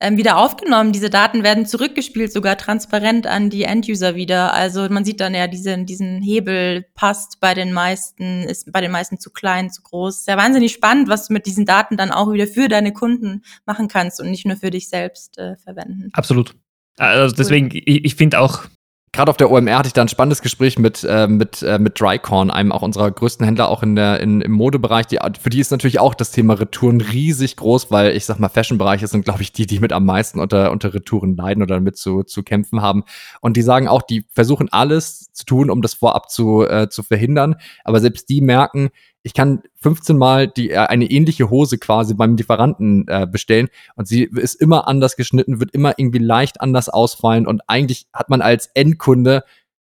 ähm, 0.02 0.18
wieder 0.18 0.38
aufgenommen. 0.38 0.92
Diese 0.92 1.10
Daten 1.10 1.44
werden 1.44 1.66
zurückgespielt, 1.66 2.34
sogar 2.34 2.58
transparent 2.58 3.28
an 3.28 3.50
die 3.50 3.64
Enduser 3.64 4.16
wieder. 4.16 4.54
Also 4.54 4.88
man 4.90 5.06
sieht 5.06 5.22
dann 5.22 5.36
ja, 5.36 5.48
diesen, 5.48 5.86
diesen 5.86 6.22
Hebel 6.22 6.86
passt 6.96 7.40
bei 7.40 7.54
den 7.54 7.72
meisten, 7.72 8.44
ist 8.44 8.72
bei 8.72 8.82
den 8.82 8.92
meisten 8.92 9.20
zu 9.20 9.30
klein, 9.30 9.70
zu 9.70 9.84
groß. 9.84 10.26
Sehr 10.26 10.38
wahnsinnig 10.38 10.74
spannend, 10.74 11.08
was 11.08 11.28
du 11.28 11.34
mit 11.34 11.46
diesen 11.46 11.66
Daten 11.66 11.98
dann 11.98 12.12
auch 12.12 12.34
wieder 12.34 12.48
für 12.48 12.68
deine 12.68 12.94
Kunden 12.94 13.44
machen 13.66 13.88
kannst 13.88 14.20
und 14.20 14.32
nicht 14.32 14.46
nur 14.46 14.58
für 14.58 14.72
dich 14.72 14.90
selbst 14.90 15.38
äh, 15.38 15.56
verwenden. 15.58 16.10
Absolut. 16.14 16.56
Also 16.98 17.36
deswegen, 17.36 17.68
cool. 17.68 17.82
ich, 17.86 18.06
ich 18.06 18.16
finde 18.16 18.40
auch, 18.40 18.66
gerade 19.14 19.30
auf 19.30 19.38
der 19.38 19.52
OMR 19.52 19.78
hatte 19.78 19.88
ich 19.88 19.94
da 19.94 20.02
ein 20.02 20.08
spannendes 20.08 20.42
Gespräch 20.42 20.80
mit, 20.80 21.04
äh, 21.04 21.28
mit, 21.28 21.62
äh, 21.64 21.80
mit 21.80 22.00
Drycorn, 22.00 22.50
einem 22.50 22.72
auch 22.72 22.82
unserer 22.82 23.12
größten 23.12 23.46
Händler 23.46 23.68
auch 23.68 23.84
in 23.84 23.96
der, 23.96 24.22
in, 24.22 24.40
im 24.40 24.54
Modebereich. 24.54 25.08
Die, 25.08 25.20
für 25.40 25.50
die 25.50 25.60
ist 25.60 25.72
natürlich 25.72 26.00
auch 26.00 26.16
das 26.16 26.32
Thema 26.32 26.54
Retouren 26.54 27.02
riesig 27.02 27.58
groß, 27.58 27.92
weil 27.92 28.16
ich 28.16 28.26
sag 28.26 28.40
mal, 28.40 28.48
Fashion-Bereiche 28.48 29.08
sind, 29.08 29.26
glaube 29.26 29.42
ich, 29.42 29.52
die, 29.52 29.66
die 29.66 29.80
mit 29.80 29.92
am 29.92 30.06
meisten 30.06 30.40
unter, 30.40 30.72
unter 30.72 30.94
Retouren 30.94 31.36
leiden 31.36 31.62
oder 31.62 31.76
damit 31.76 31.98
zu, 31.98 32.24
zu 32.24 32.42
kämpfen 32.44 32.82
haben. 32.82 33.04
Und 33.42 33.58
die 33.58 33.62
sagen 33.62 33.90
auch, 33.90 34.02
die 34.02 34.26
versuchen 34.32 34.70
alles 34.72 35.32
zu 35.34 35.46
tun, 35.46 35.70
um 35.70 35.82
das 35.82 35.94
vorab 35.94 36.30
zu, 36.30 36.66
äh, 36.66 36.88
zu 36.90 37.04
verhindern. 37.04 37.56
Aber 37.84 38.00
selbst 38.00 38.30
die 38.30 38.40
merken, 38.40 38.92
ich 39.24 39.34
kann 39.34 39.62
15 39.82 40.18
Mal 40.18 40.48
die, 40.48 40.72
äh, 40.72 40.78
eine 40.78 41.06
ähnliche 41.06 41.50
Hose 41.50 41.78
quasi 41.78 42.14
beim 42.14 42.36
Lieferanten 42.36 43.08
äh, 43.08 43.28
bestellen 43.28 43.70
und 43.96 44.08
sie 44.08 44.24
ist 44.24 44.56
immer 44.56 44.88
anders 44.88 45.16
geschnitten, 45.16 45.60
wird 45.60 45.72
immer 45.72 45.94
irgendwie 45.98 46.20
leicht 46.20 46.62
anders 46.62 46.90
ausfallen 46.90 47.48
und 47.48 47.62
eigentlich 47.68 48.08
hat 48.14 48.30
man 48.30 48.42
als 48.42 48.68
Endkunde, 48.74 49.44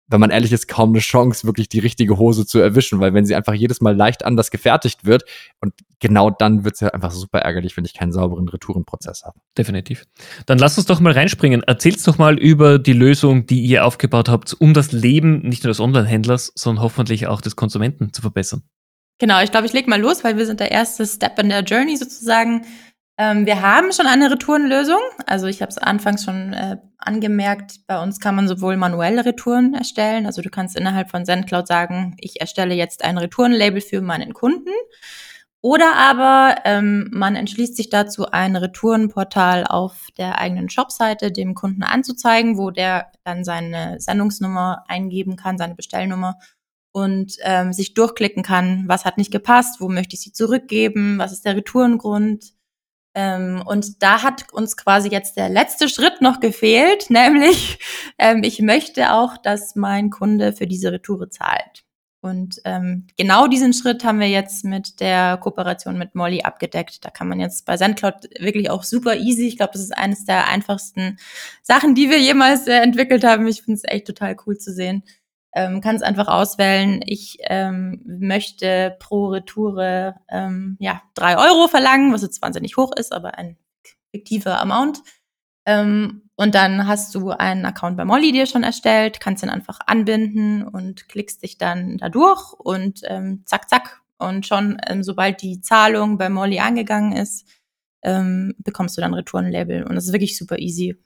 wenn 0.09 0.21
man 0.21 0.31
ehrlich 0.31 0.53
ist, 0.53 0.69
kaum 0.69 0.91
eine 0.91 1.01
Chance, 1.01 1.47
wirklich 1.47 1.69
die 1.69 1.81
richtige 1.81 2.17
Hose 2.17 2.47
zu 2.47 2.61
erwischen, 2.61 3.01
weil 3.01 3.13
wenn 3.13 3.27
sie 3.27 3.35
einfach 3.35 3.55
jedes 3.55 3.81
Mal 3.81 3.97
leicht 3.97 4.25
anders 4.25 4.53
gefertigt 4.53 5.05
wird 5.05 5.25
und 5.61 5.75
genau 5.99 6.31
dann 6.31 6.65
wird 6.65 6.75
es 6.75 6.81
ja 6.81 6.89
einfach 6.89 7.11
super 7.11 7.41
ärgerlich, 7.41 7.77
wenn 7.77 7.85
ich 7.85 7.95
keinen 7.95 8.13
sauberen 8.13 8.49
Retourenprozess 8.49 9.25
habe. 9.25 9.41
Definitiv. 9.59 10.05
Dann 10.47 10.59
lasst 10.59 10.79
uns 10.79 10.87
doch 10.87 11.01
mal 11.01 11.13
reinspringen. 11.13 11.65
Erzählt 11.65 12.07
doch 12.07 12.19
mal 12.19 12.39
über 12.39 12.79
die 12.79 12.93
Lösung, 12.93 13.47
die 13.47 13.63
ihr 13.63 13.85
aufgebaut 13.85 14.29
habt, 14.29 14.55
um 14.55 14.75
das 14.75 14.93
Leben 14.93 15.41
nicht 15.41 15.65
nur 15.65 15.71
des 15.71 15.81
Online-Händlers, 15.81 16.53
sondern 16.55 16.85
hoffentlich 16.85 17.27
auch 17.27 17.41
des 17.41 17.57
Konsumenten 17.57 18.13
zu 18.13 18.23
verbessern. 18.23 18.63
Genau, 19.19 19.43
ich 19.43 19.51
glaube, 19.51 19.67
ich 19.67 19.73
leg 19.73 19.89
mal 19.89 20.01
los, 20.01 20.25
weil 20.25 20.37
wir 20.37 20.47
sind 20.47 20.61
der 20.61 20.73
erste 20.73 21.07
Step 21.07 21.39
in 21.39 21.49
der 21.49 21.63
Journey 21.63 21.97
sozusagen. 21.97 22.67
Ähm, 23.19 23.47
wir 23.47 23.63
haben 23.63 23.93
schon 23.93 24.07
eine 24.07 24.31
Retourenlösung. 24.31 25.01
Also 25.27 25.47
ich 25.47 25.63
habe 25.63 25.71
es 25.71 25.79
anfangs 25.79 26.25
schon 26.25 26.53
äh, 26.53 26.77
angemerkt, 26.99 27.87
bei 27.87 28.03
uns 28.03 28.21
kann 28.21 28.35
man 28.35 28.49
sowohl 28.49 28.77
manuelle 28.77 29.25
Retouren 29.25 29.75
erstellen, 29.75 30.27
also 30.27 30.43
du 30.43 30.51
kannst 30.51 30.77
innerhalb 30.77 31.11
von 31.11 31.25
SendCloud 31.25 31.67
sagen, 31.67 32.17
ich 32.19 32.41
erstelle 32.41 32.75
jetzt 32.75 33.05
ein 33.05 33.17
Retourenlabel 33.17 33.81
für 33.81 34.01
meinen 34.03 34.35
Kunden. 34.35 34.71
Oder 35.63 35.97
aber 35.97 36.61
ähm, 36.65 37.09
man 37.13 37.35
entschließt 37.35 37.77
sich 37.77 37.89
dazu, 37.91 38.31
ein 38.31 38.55
Retourenportal 38.55 39.65
auf 39.65 40.09
der 40.17 40.39
eigenen 40.39 40.69
Shopseite 40.69 41.33
dem 41.33 41.55
Kunden 41.55 41.83
anzuzeigen, 41.83 42.57
wo 42.57 42.71
der 42.71 43.11
dann 43.25 43.43
seine 43.43 43.99
Sendungsnummer 43.99 44.85
eingeben 44.87 45.37
kann, 45.37 45.59
seine 45.59 45.75
Bestellnummer 45.75 46.39
und 46.97 47.37
ähm, 47.43 47.75
sich 47.75 47.93
durchklicken 47.93 48.43
kann, 48.43 48.85
was 48.87 49.05
hat 49.05 49.19
nicht 49.19 49.31
gepasst, 49.31 49.83
wo 49.83 49.89
möchte 49.91 50.15
ich 50.15 50.23
sie 50.23 50.33
zurückgeben, 50.33 51.19
was 51.19 51.31
ist 51.31 51.45
der 51.45 51.55
Retourengrund. 51.55 52.55
Ähm, 53.15 53.63
und 53.67 54.03
da 54.03 54.23
hat 54.23 54.51
uns 54.55 54.79
quasi 54.79 55.11
jetzt 55.11 55.37
der 55.37 55.51
letzte 55.51 55.91
Schritt 55.91 56.23
noch 56.23 56.41
gefehlt, 56.41 57.11
nämlich 57.11 57.81
ähm, 58.17 58.43
ich 58.43 58.63
möchte 58.63 59.13
auch, 59.13 59.37
dass 59.37 59.77
mein 59.77 60.09
Kunde 60.09 60.55
für 60.55 60.67
diese 60.67 60.91
Retoure 60.91 61.29
zahlt. 61.29 61.85
Und 62.23 62.63
ähm, 62.65 63.07
genau 63.19 63.47
diesen 63.47 63.75
Schritt 63.75 64.03
haben 64.03 64.19
wir 64.19 64.31
jetzt 64.31 64.65
mit 64.65 64.99
der 65.01 65.37
Kooperation 65.37 65.99
mit 65.99 66.15
Molly 66.15 66.45
abgedeckt. 66.45 67.05
Da 67.05 67.11
kann 67.11 67.29
man 67.29 67.41
jetzt 67.41 67.67
bei 67.67 67.77
SendCloud 67.77 68.41
wirklich 68.41 68.71
auch 68.71 68.85
super 68.85 69.17
easy. 69.17 69.47
Ich 69.47 69.59
glaube, 69.59 69.75
das 69.75 69.83
ist 69.83 69.97
eines 69.97 70.25
der 70.25 70.49
einfachsten 70.49 71.19
Sachen, 71.61 71.95
die 71.95 72.09
wir 72.09 72.19
jemals 72.19 72.67
äh, 72.67 72.81
entwickelt 72.81 73.23
haben. 73.23 73.47
Ich 73.47 73.61
finde 73.63 73.81
es 73.85 73.85
echt 73.85 74.07
total 74.07 74.35
cool 74.47 74.57
zu 74.57 74.73
sehen. 74.73 75.03
Ähm, 75.55 75.81
kann 75.81 75.97
es 75.97 76.03
einfach 76.03 76.29
auswählen. 76.29 77.01
Ich 77.07 77.39
ähm, 77.45 78.03
möchte 78.05 78.97
pro 78.99 79.29
Retoure 79.29 80.17
ähm, 80.29 80.77
ja 80.81 81.03
drei 81.15 81.39
Euro 81.39 81.69
verlangen, 81.69 82.13
was 82.13 82.23
jetzt 82.23 82.43
wahnsinnig 82.43 82.77
hoch 82.77 82.93
ist, 82.95 83.13
aber 83.13 83.39
ein 83.39 83.57
fiktiver 84.11 84.61
Amount. 84.61 85.03
Ähm, 85.67 86.23
und 86.37 86.55
dann 86.55 86.87
hast 86.87 87.15
du 87.15 87.31
einen 87.31 87.65
Account 87.65 87.97
bei 87.97 88.05
Molly 88.05 88.31
dir 88.31 88.47
schon 88.47 88.63
erstellt, 88.63 89.21
kannst 89.21 89.43
ihn 89.43 89.49
einfach 89.49 89.81
anbinden 89.87 90.63
und 90.63 91.09
klickst 91.09 91.43
dich 91.43 91.57
dann 91.57 91.97
da 91.97 92.11
durch 92.11 92.53
und 92.53 93.01
ähm, 93.05 93.43
zack, 93.47 93.69
zack. 93.69 94.03
Und 94.19 94.47
schon, 94.47 94.79
ähm, 94.87 95.03
sobald 95.03 95.43
die 95.43 95.61
Zahlung 95.61 96.19
bei 96.19 96.29
Molly 96.29 96.59
angegangen 96.59 97.13
ist, 97.13 97.47
ähm, 98.03 98.55
bekommst 98.59 98.97
du 98.97 99.01
dann 99.01 99.15
Retourenlabel. 99.15 99.85
Und 99.85 99.95
das 99.95 100.07
ist 100.07 100.13
wirklich 100.13 100.39
super 100.39 100.59
easy. 100.59 100.97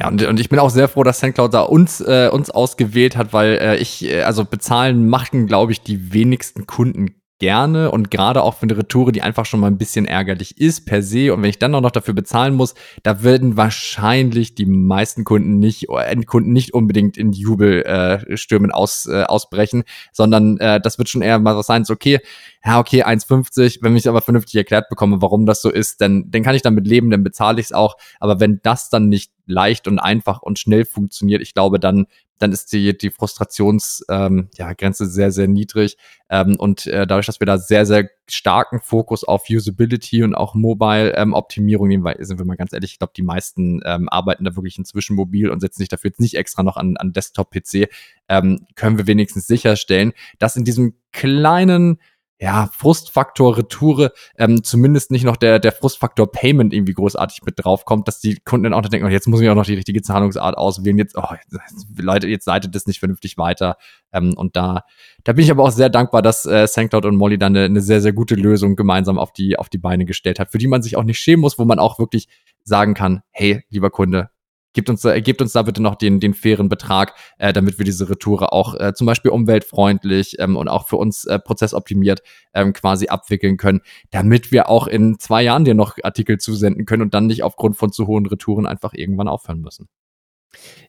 Ja, 0.00 0.08
und, 0.08 0.24
und 0.24 0.40
ich 0.40 0.48
bin 0.48 0.58
auch 0.58 0.70
sehr 0.70 0.88
froh, 0.88 1.02
dass 1.02 1.20
SendCloud 1.20 1.52
da 1.52 1.60
uns, 1.60 2.00
äh, 2.00 2.30
uns 2.32 2.48
ausgewählt 2.48 3.18
hat, 3.18 3.34
weil 3.34 3.58
äh, 3.60 3.76
ich, 3.76 4.02
äh, 4.06 4.22
also 4.22 4.46
bezahlen 4.46 5.10
machten, 5.10 5.46
glaube 5.46 5.72
ich, 5.72 5.82
die 5.82 6.14
wenigsten 6.14 6.66
Kunden 6.66 7.20
gerne 7.38 7.90
und 7.90 8.10
gerade 8.10 8.42
auch 8.42 8.54
für 8.54 8.62
eine 8.62 8.76
Retoure, 8.76 9.12
die 9.12 9.22
einfach 9.22 9.44
schon 9.44 9.60
mal 9.60 9.66
ein 9.66 9.78
bisschen 9.78 10.06
ärgerlich 10.06 10.58
ist 10.58 10.86
per 10.86 11.02
se. 11.02 11.34
Und 11.34 11.42
wenn 11.42 11.50
ich 11.50 11.58
dann 11.58 11.74
auch 11.74 11.80
noch 11.82 11.90
dafür 11.90 12.14
bezahlen 12.14 12.54
muss, 12.54 12.74
da 13.02 13.22
würden 13.22 13.58
wahrscheinlich 13.58 14.54
die 14.54 14.66
meisten 14.66 15.24
Kunden 15.24 15.58
nicht, 15.58 15.88
Endkunden 15.88 16.52
nicht 16.52 16.72
unbedingt 16.72 17.18
in 17.18 17.32
Jubelstürmen 17.32 18.70
äh, 18.70 18.74
aus, 18.74 19.06
äh, 19.06 19.24
ausbrechen, 19.24 19.84
sondern 20.12 20.58
äh, 20.58 20.80
das 20.80 20.98
wird 20.98 21.10
schon 21.10 21.22
eher 21.22 21.38
mal 21.38 21.56
was 21.56 21.66
sein, 21.66 21.84
so 21.84 21.94
okay, 21.94 22.20
ja 22.64 22.78
okay, 22.78 23.04
1,50, 23.04 23.78
wenn 23.82 23.96
ich 23.96 24.08
aber 24.08 24.20
vernünftig 24.20 24.56
erklärt 24.56 24.88
bekomme, 24.90 25.20
warum 25.20 25.46
das 25.46 25.62
so 25.62 25.70
ist, 25.70 26.00
dann, 26.00 26.30
dann 26.30 26.42
kann 26.42 26.54
ich 26.54 26.62
damit 26.62 26.86
leben, 26.86 27.10
dann 27.10 27.24
bezahle 27.24 27.60
ich 27.60 27.66
es 27.66 27.72
auch, 27.72 27.96
aber 28.18 28.38
wenn 28.38 28.60
das 28.62 28.90
dann 28.90 29.08
nicht 29.08 29.32
leicht 29.50 29.88
und 29.88 29.98
einfach 29.98 30.42
und 30.42 30.58
schnell 30.58 30.84
funktioniert, 30.84 31.42
ich 31.42 31.54
glaube, 31.54 31.78
dann 31.78 32.06
dann 32.40 32.52
ist 32.52 32.72
die, 32.72 32.96
die 32.96 33.10
Frustrationsgrenze 33.10 34.04
ähm, 34.08 34.48
ja, 34.56 34.72
sehr, 34.92 35.30
sehr 35.30 35.46
niedrig. 35.46 35.98
Ähm, 36.30 36.56
und 36.56 36.86
äh, 36.86 37.06
dadurch, 37.06 37.26
dass 37.26 37.38
wir 37.38 37.46
da 37.46 37.58
sehr, 37.58 37.84
sehr 37.84 38.08
starken 38.28 38.80
Fokus 38.80 39.24
auf 39.24 39.44
Usability 39.50 40.22
und 40.22 40.34
auch 40.34 40.54
Mobile-Optimierung 40.54 41.86
ähm, 41.86 41.88
nehmen, 41.88 42.04
weil, 42.04 42.24
sind 42.24 42.38
wir 42.38 42.46
mal 42.46 42.56
ganz 42.56 42.72
ehrlich, 42.72 42.92
ich 42.92 42.98
glaube, 42.98 43.12
die 43.14 43.22
meisten 43.22 43.82
ähm, 43.84 44.08
arbeiten 44.08 44.44
da 44.44 44.56
wirklich 44.56 44.78
inzwischen 44.78 45.16
mobil 45.16 45.50
und 45.50 45.60
setzen 45.60 45.80
sich 45.80 45.90
dafür 45.90 46.08
jetzt 46.08 46.20
nicht 46.20 46.34
extra 46.34 46.62
noch 46.62 46.78
an, 46.78 46.96
an 46.96 47.12
Desktop-PC, 47.12 47.90
ähm, 48.30 48.66
können 48.74 48.96
wir 48.96 49.06
wenigstens 49.06 49.46
sicherstellen, 49.46 50.14
dass 50.38 50.56
in 50.56 50.64
diesem 50.64 50.94
kleinen 51.12 52.00
ja, 52.42 52.70
Frustfaktor 52.72 53.58
Retoure, 53.58 54.12
ähm, 54.38 54.64
zumindest 54.64 55.10
nicht 55.10 55.24
noch 55.24 55.36
der, 55.36 55.58
der 55.58 55.72
Frustfaktor 55.72 56.32
Payment 56.32 56.72
irgendwie 56.72 56.94
großartig 56.94 57.42
mit 57.44 57.62
draufkommt, 57.62 58.08
dass 58.08 58.18
die 58.18 58.36
Kunden 58.36 58.64
dann 58.64 58.72
auch 58.72 58.80
denken, 58.80 59.06
oh, 59.06 59.10
jetzt 59.10 59.28
muss 59.28 59.42
ich 59.42 59.48
auch 59.50 59.54
noch 59.54 59.66
die 59.66 59.74
richtige 59.74 60.00
Zahlungsart 60.00 60.56
auswählen, 60.56 60.96
jetzt, 60.96 61.18
oh, 61.18 61.24
Leute, 61.98 62.28
jetzt 62.28 62.46
leitet 62.46 62.74
das 62.74 62.86
nicht 62.86 62.98
vernünftig 62.98 63.36
weiter. 63.36 63.76
Ähm, 64.10 64.32
und 64.34 64.56
da, 64.56 64.84
da 65.22 65.34
bin 65.34 65.44
ich 65.44 65.50
aber 65.50 65.64
auch 65.64 65.70
sehr 65.70 65.90
dankbar, 65.90 66.22
dass 66.22 66.46
äh, 66.46 66.66
SankCloud 66.66 67.04
und 67.04 67.16
Molly 67.16 67.36
dann 67.36 67.54
eine, 67.54 67.66
eine 67.66 67.82
sehr, 67.82 68.00
sehr 68.00 68.14
gute 68.14 68.36
Lösung 68.36 68.74
gemeinsam 68.74 69.18
auf 69.18 69.34
die, 69.34 69.58
auf 69.58 69.68
die 69.68 69.78
Beine 69.78 70.06
gestellt 70.06 70.40
hat, 70.40 70.50
für 70.50 70.58
die 70.58 70.66
man 70.66 70.80
sich 70.80 70.96
auch 70.96 71.04
nicht 71.04 71.18
schämen 71.18 71.42
muss, 71.42 71.58
wo 71.58 71.66
man 71.66 71.78
auch 71.78 71.98
wirklich 71.98 72.26
sagen 72.64 72.94
kann, 72.94 73.20
hey, 73.32 73.64
lieber 73.68 73.90
Kunde, 73.90 74.30
Gebt 74.72 74.88
uns, 74.88 75.04
äh, 75.04 75.20
gebt 75.20 75.42
uns 75.42 75.52
da 75.52 75.62
bitte 75.62 75.82
noch 75.82 75.96
den, 75.96 76.20
den 76.20 76.34
fairen 76.34 76.68
Betrag, 76.68 77.14
äh, 77.38 77.52
damit 77.52 77.78
wir 77.78 77.84
diese 77.84 78.08
Retoure 78.08 78.52
auch 78.52 78.74
äh, 78.74 78.94
zum 78.94 79.06
Beispiel 79.06 79.30
umweltfreundlich 79.30 80.36
ähm, 80.38 80.56
und 80.56 80.68
auch 80.68 80.86
für 80.86 80.96
uns 80.96 81.24
äh, 81.24 81.38
prozessoptimiert 81.38 82.22
ähm, 82.54 82.72
quasi 82.72 83.08
abwickeln 83.08 83.56
können, 83.56 83.80
damit 84.10 84.52
wir 84.52 84.68
auch 84.68 84.86
in 84.86 85.18
zwei 85.18 85.42
Jahren 85.42 85.64
dir 85.64 85.74
noch 85.74 85.96
Artikel 86.02 86.38
zusenden 86.38 86.86
können 86.86 87.02
und 87.02 87.14
dann 87.14 87.26
nicht 87.26 87.42
aufgrund 87.42 87.76
von 87.76 87.92
zu 87.92 88.06
hohen 88.06 88.26
Retouren 88.26 88.66
einfach 88.66 88.92
irgendwann 88.94 89.28
aufhören 89.28 89.60
müssen. 89.60 89.88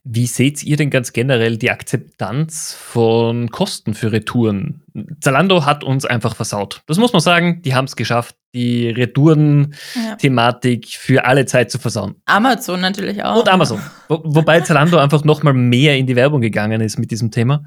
Wie 0.04 0.26
seht 0.26 0.64
ihr 0.64 0.78
denn 0.78 0.90
ganz 0.90 1.14
generell 1.14 1.58
die 1.58 1.70
Akzeptanz 1.70 2.74
von 2.74 3.50
Kosten 3.52 3.94
für 3.94 4.12
Retouren? 4.12 4.82
Zalando 5.20 5.66
hat 5.66 5.84
uns 5.84 6.06
einfach 6.06 6.36
versaut. 6.36 6.82
Das 6.88 6.98
muss 6.98 7.14
man 7.14 7.22
sagen, 7.22 7.62
die 7.62 7.76
haben 7.76 7.86
es 7.86 7.96
geschafft, 7.96 8.36
die 8.56 8.90
Retouren-Thematik 8.90 10.86
ja. 10.86 11.00
für 11.00 11.26
alle 11.26 11.46
Zeit 11.46 11.70
zu 11.70 11.78
versauen. 11.78 12.16
Amazon 12.26 12.82
natürlich 12.82 13.24
auch. 13.24 13.42
Und 13.42 13.50
Amazon. 13.50 13.80
Wo, 14.08 14.22
wobei 14.24 14.62
Zalando 14.62 14.98
einfach 14.98 15.24
noch 15.24 15.44
mal 15.44 15.54
mehr 15.54 15.96
in 15.98 16.08
die 16.08 16.16
Werbung 16.16 16.42
gegangen 16.42 16.82
ist 16.82 16.98
mit 16.98 17.12
diesem 17.12 17.30
Thema. 17.30 17.64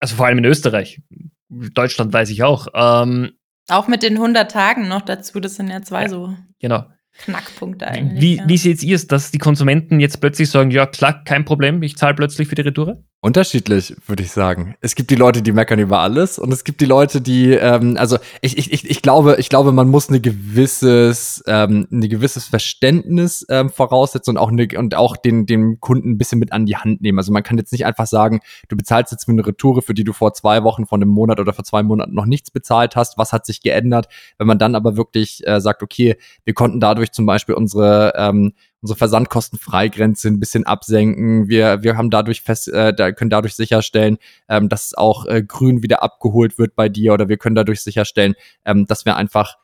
Also 0.00 0.16
vor 0.16 0.26
allem 0.26 0.38
in 0.38 0.44
Österreich. 0.44 1.00
Deutschland 1.48 2.12
weiß 2.12 2.30
ich 2.30 2.42
auch. 2.42 2.66
Ähm, 2.74 3.32
auch 3.68 3.88
mit 3.88 4.02
den 4.02 4.14
100 4.14 4.50
Tagen 4.50 4.88
noch 4.88 5.02
dazu, 5.02 5.40
das 5.40 5.54
sind 5.56 5.68
ja 5.68 5.82
zwei 5.82 6.02
ja, 6.02 6.08
so. 6.08 6.36
Genau. 6.60 6.84
Knackpunkte 7.18 7.86
eigentlich. 7.86 8.20
Wie, 8.20 8.36
ja. 8.36 8.48
wie 8.48 8.56
seht 8.56 8.82
ihr 8.82 8.96
es, 8.96 9.06
dass 9.06 9.30
die 9.30 9.38
Konsumenten 9.38 10.00
jetzt 10.00 10.20
plötzlich 10.20 10.50
sagen, 10.50 10.70
ja 10.70 10.86
klar, 10.86 11.24
kein 11.24 11.44
Problem, 11.44 11.82
ich 11.82 11.96
zahle 11.96 12.14
plötzlich 12.14 12.48
für 12.48 12.54
die 12.54 12.62
Retoure? 12.62 13.02
Unterschiedlich, 13.22 13.96
würde 14.06 14.22
ich 14.22 14.30
sagen. 14.30 14.76
Es 14.82 14.94
gibt 14.94 15.10
die 15.10 15.16
Leute, 15.16 15.42
die 15.42 15.50
meckern 15.50 15.78
über 15.78 16.00
alles 16.00 16.38
und 16.38 16.52
es 16.52 16.64
gibt 16.64 16.80
die 16.80 16.84
Leute, 16.86 17.20
die, 17.20 17.52
ähm, 17.54 17.96
also 17.98 18.18
ich, 18.42 18.56
ich, 18.58 18.72
ich, 18.72 18.88
ich 18.88 19.02
glaube, 19.02 19.36
ich 19.38 19.48
glaube, 19.48 19.72
man 19.72 19.88
muss 19.88 20.08
eine 20.08 20.20
gewisses, 20.20 21.42
ähm, 21.46 21.88
ein 21.90 22.08
gewisses 22.08 22.44
Verständnis 22.44 23.44
ähm, 23.48 23.70
voraussetzen 23.70 24.32
und 24.32 24.36
auch 24.36 24.50
eine, 24.52 24.68
und 24.76 24.94
auch 24.94 25.16
den, 25.16 25.46
den 25.46 25.80
Kunden 25.80 26.10
ein 26.10 26.18
bisschen 26.18 26.38
mit 26.38 26.52
an 26.52 26.66
die 26.66 26.76
Hand 26.76 27.00
nehmen. 27.00 27.18
Also 27.18 27.32
man 27.32 27.42
kann 27.42 27.56
jetzt 27.56 27.72
nicht 27.72 27.86
einfach 27.86 28.06
sagen, 28.06 28.40
du 28.68 28.76
bezahlst 28.76 29.10
jetzt 29.12 29.24
für 29.24 29.32
eine 29.32 29.44
Retoure, 29.46 29.82
für 29.82 29.94
die 29.94 30.04
du 30.04 30.12
vor 30.12 30.34
zwei 30.34 30.62
Wochen, 30.62 30.86
vor 30.86 30.98
einem 30.98 31.08
Monat 31.08 31.40
oder 31.40 31.54
vor 31.54 31.64
zwei 31.64 31.82
Monaten 31.82 32.14
noch 32.14 32.26
nichts 32.26 32.50
bezahlt 32.50 32.96
hast. 32.96 33.18
Was 33.18 33.32
hat 33.32 33.46
sich 33.46 33.62
geändert? 33.62 34.08
Wenn 34.38 34.46
man 34.46 34.58
dann 34.58 34.74
aber 34.74 34.96
wirklich 34.96 35.44
äh, 35.46 35.60
sagt, 35.60 35.82
okay, 35.82 36.16
wir 36.44 36.54
konnten 36.54 36.80
dadurch 36.80 37.12
zum 37.12 37.24
Beispiel 37.26 37.54
unsere 37.54 38.12
ähm, 38.16 38.52
unsere 38.82 38.98
Versandkostenfreigrenze 38.98 40.28
ein 40.28 40.40
bisschen 40.40 40.64
absenken. 40.64 41.48
Wir, 41.48 41.82
wir 41.82 41.96
haben 41.96 42.10
dadurch 42.10 42.42
fest, 42.42 42.68
äh, 42.68 42.94
da 42.94 43.12
können 43.12 43.30
dadurch 43.30 43.54
sicherstellen, 43.54 44.18
ähm, 44.48 44.68
dass 44.68 44.94
auch 44.94 45.26
äh, 45.26 45.42
grün 45.42 45.82
wieder 45.82 46.02
abgeholt 46.02 46.58
wird 46.58 46.76
bei 46.76 46.88
dir 46.88 47.12
oder 47.12 47.28
wir 47.28 47.36
können 47.36 47.56
dadurch 47.56 47.82
sicherstellen, 47.82 48.34
ähm, 48.64 48.86
dass 48.86 49.04
wir 49.04 49.16
einfach 49.16 49.56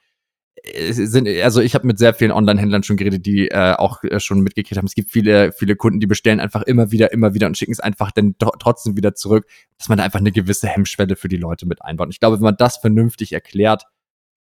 äh, 0.63 0.93
sind, 0.93 1.29
also 1.29 1.61
ich 1.61 1.75
habe 1.75 1.87
mit 1.87 1.99
sehr 1.99 2.15
vielen 2.15 2.33
Online-Händlern 2.33 2.83
schon 2.83 2.97
geredet, 2.97 3.27
die 3.27 3.49
äh, 3.49 3.75
auch 3.75 4.03
äh, 4.05 4.21
schon 4.21 4.41
mitgekriegt 4.41 4.77
haben. 4.77 4.87
Es 4.87 4.95
gibt 4.95 5.11
viele, 5.11 5.53
viele 5.53 5.77
Kunden, 5.77 6.01
die 6.01 6.07
bestellen 6.07 6.41
einfach 6.41 6.63
immer 6.63 6.91
wieder, 6.91 7.13
immer 7.13 7.35
wieder 7.35 7.47
und 7.47 7.57
schicken 7.57 7.73
es 7.73 7.81
einfach 7.81 8.13
dann 8.13 8.37
trotzdem 8.39 8.97
wieder 8.97 9.15
zurück, 9.15 9.47
dass 9.79 9.89
man 9.89 9.99
da 9.99 10.05
einfach 10.05 10.21
eine 10.21 10.33
gewisse 10.33 10.69
Hemmschwelle 10.69 11.17
für 11.17 11.29
die 11.29 11.37
Leute 11.37 11.67
mit 11.67 11.83
einbaut. 11.83 12.07
Und 12.07 12.13
ich 12.13 12.21
glaube, 12.21 12.37
wenn 12.37 12.45
man 12.45 12.57
das 12.57 12.79
vernünftig 12.79 13.33
erklärt, 13.33 13.85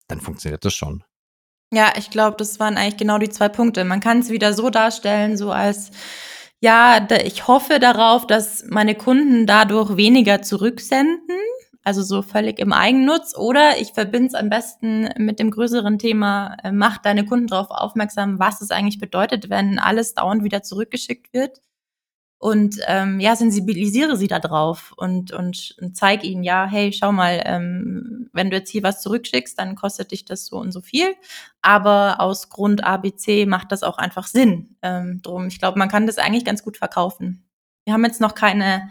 dann 0.08 0.22
funktioniert 0.22 0.64
das 0.66 0.74
schon. 0.74 1.04
Ja, 1.74 1.94
ich 1.98 2.10
glaube, 2.10 2.38
das 2.38 2.60
waren 2.60 2.78
eigentlich 2.78 2.98
genau 2.98 3.18
die 3.18 3.30
zwei 3.30 3.50
Punkte. 3.50 3.84
Man 3.84 4.00
kann 4.00 4.20
es 4.20 4.30
wieder 4.30 4.54
so 4.54 4.70
darstellen, 4.70 5.36
so 5.38 5.52
als 5.52 5.92
ja, 6.62 7.06
ich 7.24 7.48
hoffe 7.48 7.80
darauf, 7.80 8.26
dass 8.28 8.64
meine 8.70 8.96
Kunden 8.96 9.46
dadurch 9.46 9.98
weniger 9.98 10.42
zurücksenden, 10.42 11.38
also 11.84 12.02
so 12.02 12.22
völlig 12.22 12.60
im 12.60 12.72
Eigennutz, 12.74 13.36
oder 13.38 13.78
ich 13.80 13.94
verbinde 13.94 14.28
es 14.30 14.34
am 14.36 14.50
besten 14.50 15.10
mit 15.18 15.40
dem 15.40 15.52
größeren 15.52 16.00
Thema, 16.00 16.56
äh, 16.64 16.72
mach 16.72 16.98
deine 17.00 17.26
Kunden 17.26 17.48
darauf 17.48 17.70
aufmerksam, 17.70 18.40
was 18.40 18.62
es 18.62 18.72
eigentlich 18.72 19.00
bedeutet, 19.00 19.50
wenn 19.50 19.78
alles 19.80 20.14
dauernd 20.16 20.44
wieder 20.44 20.64
zurückgeschickt 20.64 21.34
wird 21.34 21.60
und 22.38 22.80
ähm, 22.88 23.20
ja, 23.20 23.36
sensibilisiere 23.36 24.18
sie 24.18 24.28
da 24.28 24.40
drauf 24.40 24.94
und, 24.98 25.32
und, 25.32 25.76
und 25.82 25.98
zeig 25.98 26.24
ihnen, 26.24 26.44
ja, 26.44 26.66
hey, 26.66 26.92
schau 26.94 27.12
mal, 27.12 27.42
ähm, 27.46 28.30
wenn 28.34 28.50
du 28.50 28.58
jetzt 28.58 28.70
hier 28.70 28.84
was 28.84 29.02
zurückschickst, 29.02 29.58
dann 29.58 29.76
kostet 29.76 30.12
dich 30.12 30.26
das 30.26 30.46
so 30.46 30.58
und 30.58 30.72
so 30.72 30.82
viel. 30.82 31.16
Aber 31.62 32.20
aus 32.20 32.50
Grund 32.50 32.84
ABC 32.84 33.46
macht 33.46 33.72
das 33.72 33.84
auch 33.84 33.98
einfach 33.98 34.28
Sinn. 34.28 34.76
Ähm, 34.82 35.22
drum, 35.22 35.48
ich 35.48 35.60
glaube, 35.60 35.80
man 35.80 35.90
kann 35.90 36.08
das 36.08 36.18
eigentlich 36.18 36.46
ganz 36.46 36.64
gut 36.64 36.78
verkaufen. 36.78 37.48
Wir 37.86 37.94
haben 37.94 38.04
jetzt 38.06 38.22
noch 38.22 38.36
keine 38.36 38.90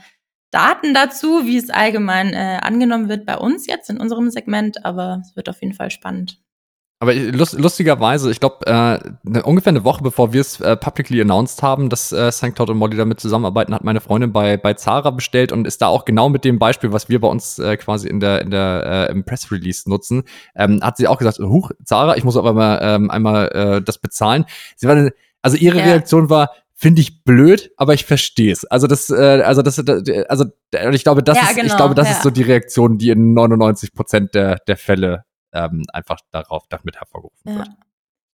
Daten 0.51 0.95
dazu, 0.95 1.47
wie 1.47 1.57
es 1.57 1.69
allgemein 1.69 2.33
äh, 2.33 2.61
angenommen 2.63 3.09
wird 3.09 3.27
bei 3.27 3.37
uns 3.37 3.67
jetzt 3.67 3.91
in 3.91 3.99
unserem 3.99 4.31
Segment, 4.31 4.85
aber 4.85 5.21
es 5.23 5.37
wird 5.37 5.49
auf 5.49 5.61
jeden 5.61 5.75
Fall 5.75 5.91
spannend. 5.91 6.44
Aber 7.05 7.13
lust, 7.13 7.59
lustigerweise, 7.59 8.31
ich 8.31 8.41
glaube, 8.41 8.67
äh, 8.67 8.99
ne, 9.25 9.43
ungefähr 9.43 9.73
eine 9.73 9.85
Woche 9.85 10.03
bevor 10.03 10.33
wir 10.33 10.41
es 10.41 10.59
äh, 10.61 10.75
publicly 10.75 11.21
announced 11.21 11.63
haben, 11.63 11.91
dass 11.91 12.13
äh, 12.13 12.33
St. 12.33 12.55
Cloud 12.55 12.71
und 12.71 12.79
Molly 12.79 12.97
damit 12.97 13.21
zusammenarbeiten, 13.21 13.75
hat 13.75 13.85
meine 13.85 14.01
Freundin 14.01 14.33
bei, 14.33 14.57
bei 14.57 14.73
Zara 14.73 15.11
bestellt 15.11 15.53
und 15.53 15.67
ist 15.67 15.83
da 15.83 15.89
auch 15.89 16.07
genau 16.07 16.31
mit 16.31 16.47
dem 16.47 16.59
Beispiel, 16.59 16.93
was 16.93 17.11
wir 17.11 17.21
bei 17.21 17.29
uns 17.29 17.59
äh, 17.59 17.77
quasi 17.77 18.09
in 18.09 18.21
der, 18.21 18.41
in 18.41 18.51
der 18.51 19.09
äh, 19.11 19.13
im 19.13 19.23
Press 19.23 19.53
Release 19.53 19.87
nutzen, 19.87 20.23
ähm, 20.57 20.81
hat 20.83 20.97
sie 20.97 21.07
auch 21.07 21.19
gesagt, 21.19 21.41
huch, 21.41 21.73
Zara, 21.85 22.17
ich 22.17 22.25
muss 22.25 22.39
aber 22.39 22.55
mal 22.55 22.79
ähm, 22.81 23.11
einmal 23.11 23.49
äh, 23.49 23.83
das 23.83 23.99
bezahlen. 23.99 24.47
Sie 24.77 24.89
war, 24.89 25.11
also 25.43 25.59
ihre 25.59 25.81
ja. 25.81 25.85
Reaktion 25.85 26.31
war, 26.31 26.53
finde 26.73 27.03
ich 27.03 27.23
blöd, 27.23 27.71
aber 27.77 27.93
ich 27.93 28.07
verstehe 28.07 28.51
es. 28.51 28.65
Also 28.65 28.87
das, 28.87 29.11
äh, 29.11 29.43
also 29.45 29.61
das, 29.61 29.79
also 29.79 30.47
ich 30.73 31.05
glaube, 31.05 31.23
das 31.23 31.37
ja, 31.37 31.43
ist, 31.43 31.55
genau, 31.55 31.67
ich 31.67 31.77
glaube, 31.77 31.95
das 31.95 32.09
ja. 32.09 32.15
ist 32.15 32.23
so 32.23 32.31
die 32.31 32.45
Reaktion, 32.45 32.97
die 32.97 33.11
in 33.11 33.35
99 33.35 33.93
Prozent 33.93 34.35
der 34.35 34.57
der 34.67 34.79
Fälle 34.79 35.25
ähm, 35.55 35.85
einfach 35.93 36.19
darauf 36.31 36.65
damit 36.69 36.97
hervorgerufen 36.97 37.53
ja. 37.53 37.59
wird. 37.59 37.69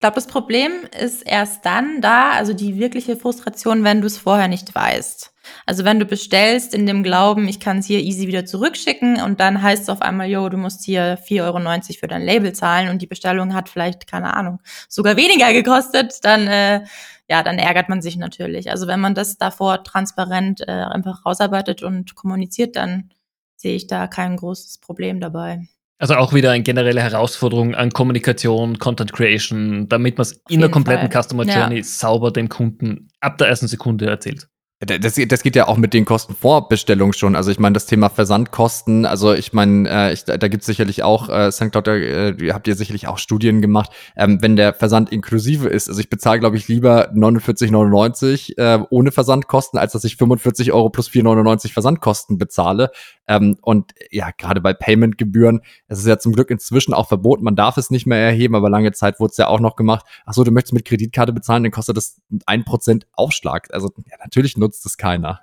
Ich 0.01 0.03
glaube, 0.03 0.15
das 0.15 0.29
Problem 0.29 0.73
ist 0.99 1.21
erst 1.21 1.67
dann 1.67 2.01
da, 2.01 2.31
also 2.31 2.55
die 2.55 2.79
wirkliche 2.79 3.17
Frustration, 3.17 3.85
wenn 3.85 4.01
du 4.01 4.07
es 4.07 4.17
vorher 4.17 4.49
nicht 4.49 4.75
weißt. 4.75 5.31
Also 5.67 5.85
wenn 5.85 5.99
du 5.99 6.07
bestellst 6.07 6.75
in 6.75 6.87
dem 6.87 7.03
Glauben, 7.03 7.47
ich 7.49 7.61
kann 7.61 7.81
es 7.81 7.87
hier 7.87 8.01
easy 8.01 8.27
wieder 8.27 8.47
zurückschicken 8.47 9.21
und 9.21 9.41
dann 9.41 9.63
heißt 9.63 9.83
es 9.83 9.89
auf 9.91 10.01
einmal, 10.01 10.29
yo, 10.29 10.49
du 10.49 10.57
musst 10.57 10.87
hier 10.87 11.19
4,90 11.19 11.43
Euro 11.43 11.99
für 12.01 12.09
dein 12.09 12.23
Label 12.23 12.55
zahlen 12.55 12.89
und 12.89 13.03
die 13.03 13.07
Bestellung 13.07 13.53
hat 13.53 13.69
vielleicht, 13.69 14.07
keine 14.07 14.33
Ahnung, 14.33 14.61
sogar 14.89 15.19
weniger 15.19 15.53
gekostet, 15.53 16.25
dann, 16.25 16.47
äh, 16.47 16.85
ja, 17.29 17.43
dann 17.43 17.59
ärgert 17.59 17.91
man 17.91 18.01
sich 18.01 18.17
natürlich. 18.17 18.71
Also 18.71 18.87
wenn 18.87 19.01
man 19.01 19.15
das 19.15 19.37
davor 19.37 19.85
transparent 19.85 20.63
äh, 20.63 20.71
einfach 20.71 21.27
rausarbeitet 21.27 21.83
und 21.83 22.15
kommuniziert, 22.15 22.77
dann 22.77 23.11
sehe 23.57 23.77
ich 23.77 23.87
da 23.87 24.07
kein 24.07 24.37
großes 24.37 24.79
Problem 24.79 25.21
dabei. 25.21 25.69
Also 26.01 26.15
auch 26.15 26.33
wieder 26.33 26.51
eine 26.53 26.63
generelle 26.63 27.03
Herausforderung 27.03 27.75
an 27.75 27.91
Kommunikation, 27.91 28.79
Content 28.79 29.13
Creation, 29.13 29.87
damit 29.87 30.17
man 30.17 30.23
es 30.23 30.43
in 30.49 30.61
der 30.61 30.71
kompletten 30.71 31.13
Fall. 31.13 31.23
Customer 31.23 31.45
Journey 31.45 31.77
ja. 31.77 31.83
sauber 31.83 32.31
dem 32.31 32.49
Kunden 32.49 33.09
ab 33.21 33.37
der 33.37 33.49
ersten 33.49 33.69
Sekunde 33.69 34.07
erzählt. 34.07 34.49
Das, 34.83 35.21
das 35.29 35.43
geht 35.43 35.57
ja 35.57 35.69
auch 35.69 35.77
mit 35.77 35.93
den 35.93 36.07
Kosten 36.07 36.35
vor 36.35 36.69
Bestellung 36.69 37.13
schon. 37.13 37.37
Also 37.37 37.51
ich 37.51 37.59
meine, 37.59 37.75
das 37.75 37.85
Thema 37.85 38.09
Versandkosten, 38.09 39.05
also 39.05 39.35
ich 39.35 39.53
meine, 39.53 39.87
äh, 39.91 40.13
ich, 40.15 40.25
da 40.25 40.49
gibt 40.49 40.63
es 40.63 40.67
sicherlich 40.67 41.03
auch, 41.03 41.29
äh, 41.29 41.53
St. 41.53 41.71
Cloud, 41.71 41.87
äh, 41.89 42.35
habt 42.55 42.67
ihr 42.67 42.75
sicherlich 42.75 43.07
auch 43.07 43.19
Studien 43.19 43.61
gemacht, 43.61 43.91
ähm, 44.17 44.39
wenn 44.41 44.57
der 44.57 44.73
Versand 44.73 45.13
inklusive 45.13 45.69
ist. 45.69 45.91
Also 45.91 46.01
ich 46.01 46.09
bezahle, 46.09 46.41
glaube 46.41 46.57
ich, 46.57 46.67
lieber 46.67 47.13
49,99 47.13 48.57
äh, 48.57 48.83
ohne 48.89 49.13
Versandkosten, 49.13 49.79
als 49.79 49.93
dass 49.93 50.05
ich 50.05 50.17
45 50.17 50.73
Euro 50.73 50.89
plus 50.89 51.11
4,99 51.11 51.75
Versandkosten 51.75 52.39
bezahle. 52.39 52.91
Ähm, 53.31 53.57
und 53.63 53.95
ja, 54.11 54.31
gerade 54.37 54.61
bei 54.61 54.73
Paymentgebühren, 54.75 55.61
es 55.87 56.01
ist 56.01 56.07
ja 56.09 56.19
zum 56.19 56.33
Glück 56.33 56.51
inzwischen 56.51 56.93
auch 56.93 57.07
verboten, 57.07 57.45
man 57.45 57.55
darf 57.55 57.77
es 57.77 57.89
nicht 57.89 58.05
mehr 58.05 58.19
erheben, 58.19 58.57
aber 58.57 58.69
lange 58.69 58.91
Zeit 58.91 59.21
wurde 59.21 59.31
es 59.31 59.37
ja 59.37 59.47
auch 59.47 59.61
noch 59.61 59.77
gemacht. 59.77 60.05
Ach 60.27 60.33
so, 60.33 60.43
du 60.43 60.51
möchtest 60.51 60.75
mit 60.75 60.85
Kreditkarte 60.85 61.33
bezahlen, 61.33 61.63
dann 61.63 61.71
kostet 61.71 61.97
das 61.97 62.21
ein 62.47 62.65
Prozent 62.65 63.07
Aufschlag. 63.13 63.73
Also 63.73 63.93
ja, 64.11 64.17
natürlich 64.19 64.57
nutzt 64.57 64.85
es 64.85 64.97
keiner. 64.97 65.43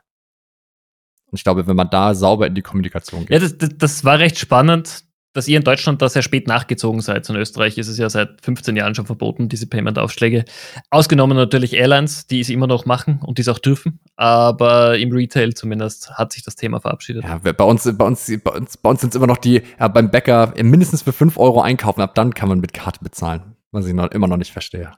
Und 1.27 1.37
ich 1.37 1.45
glaube, 1.45 1.65
wenn 1.65 1.77
man 1.77 1.89
da 1.89 2.13
sauber 2.13 2.45
in 2.47 2.55
die 2.55 2.61
Kommunikation 2.61 3.21
geht. 3.21 3.29
Ja, 3.29 3.39
das, 3.39 3.57
das, 3.57 3.69
das 3.77 4.03
war 4.03 4.19
recht 4.19 4.37
spannend, 4.37 5.05
dass 5.37 5.47
ihr 5.47 5.57
in 5.57 5.63
Deutschland 5.63 6.01
da 6.01 6.09
sehr 6.09 6.23
spät 6.23 6.47
nachgezogen 6.47 6.99
seid. 6.99 7.29
In 7.29 7.35
Österreich 7.35 7.77
ist 7.77 7.87
es 7.87 7.99
ja 7.99 8.09
seit 8.09 8.41
15 8.41 8.75
Jahren 8.75 8.95
schon 8.95 9.05
verboten, 9.05 9.49
diese 9.49 9.67
Payment-Aufschläge. 9.67 10.45
Ausgenommen 10.89 11.37
natürlich 11.37 11.73
Airlines, 11.73 12.25
die 12.25 12.39
es 12.39 12.49
immer 12.49 12.65
noch 12.65 12.87
machen 12.87 13.19
und 13.23 13.37
die 13.37 13.43
es 13.43 13.47
auch 13.47 13.59
dürfen. 13.59 13.99
Aber 14.15 14.97
im 14.97 15.11
Retail 15.11 15.53
zumindest 15.53 16.11
hat 16.17 16.33
sich 16.33 16.43
das 16.43 16.55
Thema 16.55 16.79
verabschiedet. 16.79 17.23
Ja, 17.23 17.37
bei 17.37 17.63
uns, 17.63 17.87
bei 17.97 18.05
uns, 18.05 18.31
bei 18.43 18.51
uns, 18.51 18.77
bei 18.77 18.89
uns 18.89 19.01
sind 19.01 19.11
es 19.11 19.15
immer 19.15 19.27
noch 19.27 19.37
die, 19.37 19.61
ja, 19.79 19.87
beim 19.87 20.09
Bäcker 20.09 20.53
mindestens 20.59 21.03
für 21.03 21.13
5 21.13 21.37
Euro 21.37 21.61
einkaufen. 21.61 22.01
Ab 22.01 22.15
dann 22.15 22.33
kann 22.33 22.49
man 22.49 22.59
mit 22.59 22.73
Karte 22.73 23.03
bezahlen. 23.03 23.55
Was 23.71 23.85
ich 23.85 23.93
noch, 23.93 24.09
immer 24.09 24.27
noch 24.27 24.37
nicht 24.37 24.51
verstehe. 24.51 24.91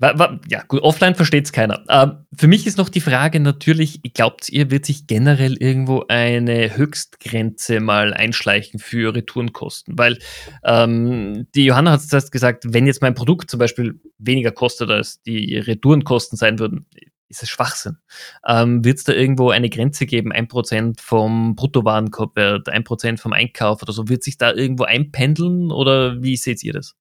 Ja, 0.00 0.62
gut, 0.66 0.82
offline 0.82 1.14
versteht 1.14 1.46
es 1.46 1.52
keiner. 1.52 1.84
Ähm, 1.88 2.26
für 2.36 2.48
mich 2.48 2.66
ist 2.66 2.78
noch 2.78 2.88
die 2.88 3.00
Frage 3.00 3.38
natürlich, 3.40 4.02
glaubt 4.12 4.48
ihr, 4.48 4.70
wird 4.70 4.84
sich 4.84 5.06
generell 5.06 5.56
irgendwo 5.56 6.04
eine 6.08 6.76
Höchstgrenze 6.76 7.80
mal 7.80 8.12
einschleichen 8.12 8.80
für 8.80 9.14
Retourenkosten? 9.14 9.96
Weil 9.96 10.18
ähm, 10.64 11.46
die 11.54 11.64
Johanna 11.64 11.92
hat 11.92 12.02
zuerst 12.02 12.32
gesagt, 12.32 12.64
wenn 12.66 12.86
jetzt 12.86 13.02
mein 13.02 13.14
Produkt 13.14 13.50
zum 13.50 13.58
Beispiel 13.58 14.00
weniger 14.18 14.50
kostet, 14.50 14.90
als 14.90 15.22
die 15.22 15.56
Retourenkosten 15.56 16.36
sein 16.36 16.58
würden, 16.58 16.86
ist 17.28 17.42
es 17.42 17.48
Schwachsinn. 17.48 17.98
Ähm, 18.46 18.84
wird 18.84 18.98
es 18.98 19.04
da 19.04 19.12
irgendwo 19.12 19.50
eine 19.50 19.70
Grenze 19.70 20.06
geben, 20.06 20.32
1% 20.32 21.00
vom 21.00 21.54
Bruttowarenkorbwert, 21.54 22.68
1% 22.68 23.18
vom 23.18 23.32
Einkauf 23.32 23.82
oder 23.82 23.92
so? 23.92 24.08
Wird 24.08 24.22
sich 24.22 24.38
da 24.38 24.52
irgendwo 24.52 24.84
einpendeln 24.84 25.70
oder 25.70 26.22
wie 26.22 26.36
seht 26.36 26.62
ihr 26.64 26.72
das? 26.72 26.94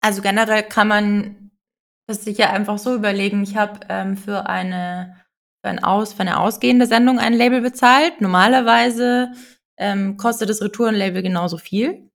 Also 0.00 0.22
generell 0.22 0.62
kann 0.62 0.88
man 0.88 1.50
das 2.06 2.24
sich 2.24 2.38
ja 2.38 2.50
einfach 2.50 2.78
so 2.78 2.94
überlegen. 2.94 3.42
Ich 3.42 3.56
habe 3.56 3.80
ähm, 3.88 4.16
für 4.16 4.46
eine 4.48 5.16
für, 5.62 5.70
ein 5.70 5.82
Aus, 5.84 6.14
für 6.14 6.20
eine 6.20 6.40
ausgehende 6.40 6.86
Sendung 6.86 7.18
ein 7.18 7.34
Label 7.34 7.60
bezahlt. 7.60 8.20
Normalerweise 8.20 9.32
ähm, 9.76 10.16
kostet 10.16 10.48
das 10.48 10.62
Retourenlabel 10.62 11.22
genauso 11.22 11.58
viel. 11.58 12.10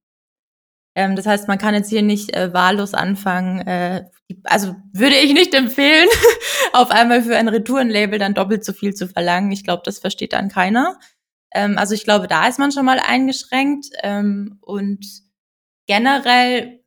Ähm, 0.96 1.16
das 1.16 1.26
heißt, 1.26 1.48
man 1.48 1.58
kann 1.58 1.76
jetzt 1.76 1.90
hier 1.90 2.02
nicht 2.02 2.36
äh, 2.36 2.54
wahllos 2.54 2.94
anfangen. 2.94 3.66
Äh, 3.68 4.06
also 4.44 4.76
würde 4.94 5.18
ich 5.18 5.34
nicht 5.34 5.54
empfehlen, 5.54 6.08
auf 6.74 6.90
einmal 6.90 7.22
für 7.22 7.36
ein 7.36 7.48
Retourenlabel 7.48 8.18
dann 8.18 8.34
doppelt 8.34 8.66
so 8.66 8.74
viel 8.74 8.94
zu 8.94 9.08
verlangen. 9.08 9.52
Ich 9.52 9.64
glaube, 9.64 9.84
das 9.86 10.00
versteht 10.00 10.34
dann 10.34 10.50
keiner. 10.50 10.98
Ähm, 11.54 11.78
also 11.78 11.94
ich 11.94 12.04
glaube, 12.04 12.28
da 12.28 12.48
ist 12.48 12.60
man 12.60 12.72
schon 12.72 12.86
mal 12.86 13.00
eingeschränkt. 13.00 13.88
Ähm, 14.04 14.58
und 14.62 15.06
generell 15.88 16.85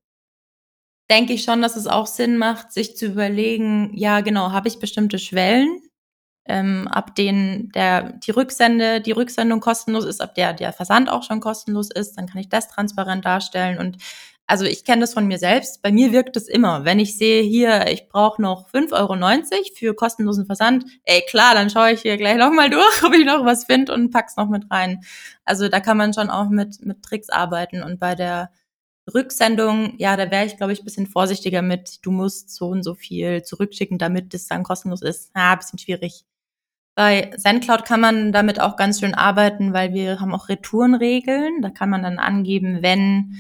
denke 1.11 1.33
ich 1.33 1.45
schon, 1.45 1.63
dass 1.63 1.77
es 1.77 1.87
auch 1.87 2.07
Sinn 2.07 2.37
macht, 2.37 2.73
sich 2.73 2.97
zu 2.97 3.07
überlegen, 3.07 3.93
ja 3.95 4.21
genau, 4.21 4.53
habe 4.53 4.69
ich 4.69 4.79
bestimmte 4.79 5.19
Schwellen, 5.19 5.81
ähm, 6.47 6.89
ab 6.89 7.15
denen 7.15 7.71
der, 7.73 8.13
die 8.13 8.31
Rücksende, 8.31 9.01
die 9.01 9.13
Rücksendung 9.13 9.61
kostenlos 9.61 10.05
ist, 10.05 10.21
ab 10.21 10.35
der 10.35 10.55
der 10.55 10.73
Versand 10.73 11.11
auch 11.11 11.23
schon 11.23 11.41
kostenlos 11.41 11.91
ist, 11.91 12.17
dann 12.17 12.27
kann 12.27 12.41
ich 12.41 12.49
das 12.49 12.69
transparent 12.69 13.25
darstellen 13.25 13.79
und 13.79 13.99
also 14.51 14.65
ich 14.65 14.83
kenne 14.85 15.03
das 15.03 15.13
von 15.13 15.27
mir 15.27 15.37
selbst. 15.39 15.83
Bei 15.83 15.93
mir 15.93 16.11
wirkt 16.11 16.35
es 16.35 16.49
immer. 16.49 16.87
Wenn 16.87 16.99
ich 16.99 17.19
sehe, 17.19 17.43
hier, 17.43 17.87
ich 17.89 18.09
brauche 18.09 18.41
noch 18.41 18.71
5,90 18.71 18.95
Euro 18.95 19.65
für 19.77 19.95
kostenlosen 19.95 20.47
Versand, 20.47 20.87
ey 21.05 21.23
klar, 21.29 21.53
dann 21.55 21.69
schaue 21.69 21.93
ich 21.93 22.01
hier 22.01 22.17
gleich 22.17 22.39
nochmal 22.39 22.71
durch, 22.71 23.03
ob 23.05 23.13
ich 23.13 23.27
noch 23.27 23.45
was 23.45 23.65
finde 23.67 23.93
und 23.93 24.11
pack's 24.11 24.37
noch 24.39 24.49
mit 24.49 24.71
rein. 24.71 25.03
Also 25.45 25.69
da 25.69 25.81
kann 25.81 25.99
man 25.99 26.15
schon 26.15 26.31
auch 26.31 26.49
mit, 26.49 26.83
mit 26.83 27.03
Tricks 27.03 27.29
arbeiten. 27.29 27.83
Und 27.83 28.01
bei 28.01 28.15
der 28.15 28.51
Rücksendung, 29.15 29.95
ja, 29.99 30.17
da 30.17 30.31
wäre 30.31 30.47
ich, 30.47 30.57
glaube 30.57 30.73
ich, 30.73 30.81
ein 30.81 30.85
bisschen 30.85 31.07
vorsichtiger 31.07 31.63
mit, 31.63 32.05
du 32.05 32.11
musst 32.11 32.55
so 32.55 32.69
und 32.69 32.83
so 32.83 32.95
viel 32.95 33.43
zurückschicken, 33.43 33.99
damit 33.99 34.35
es 34.35 34.47
dann 34.47 34.63
kostenlos 34.63 35.03
ist. 35.03 35.31
Ah, 35.35 35.55
bisschen 35.55 35.79
schwierig. 35.79 36.25
Bei 36.95 37.31
SendCloud 37.37 37.85
kann 37.85 38.01
man 38.01 38.33
damit 38.33 38.61
auch 38.61 38.77
ganz 38.77 38.99
schön 38.99 39.15
arbeiten, 39.15 39.73
weil 39.73 39.93
wir 39.95 40.21
haben 40.21 40.35
auch 40.35 40.49
Retourenregeln. 40.49 41.63
Da 41.63 41.71
kann 41.71 41.91
man 41.91 42.03
dann 42.03 42.19
angeben, 42.19 42.83
wenn 42.83 43.37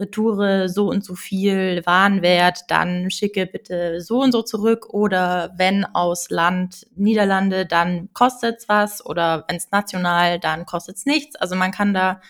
Retoure 0.00 0.68
so 0.68 0.88
und 0.88 1.04
so 1.04 1.14
viel 1.14 1.82
Warenwert, 1.84 2.60
dann 2.68 3.10
schicke 3.10 3.46
bitte 3.46 4.00
so 4.00 4.22
und 4.22 4.32
so 4.32 4.42
zurück. 4.42 4.94
Oder 4.94 5.52
wenn 5.56 5.84
aus 5.84 6.30
Land 6.30 6.86
Niederlande, 6.94 7.66
dann 7.66 8.08
kostet's 8.12 8.68
was. 8.68 9.04
Oder 9.04 9.46
wenn 9.48 9.56
es 9.56 9.70
national, 9.70 10.38
dann 10.38 10.66
kostet's 10.66 11.04
nichts. 11.04 11.36
Also 11.36 11.56
man 11.56 11.72
kann 11.72 11.94
da 11.94 12.20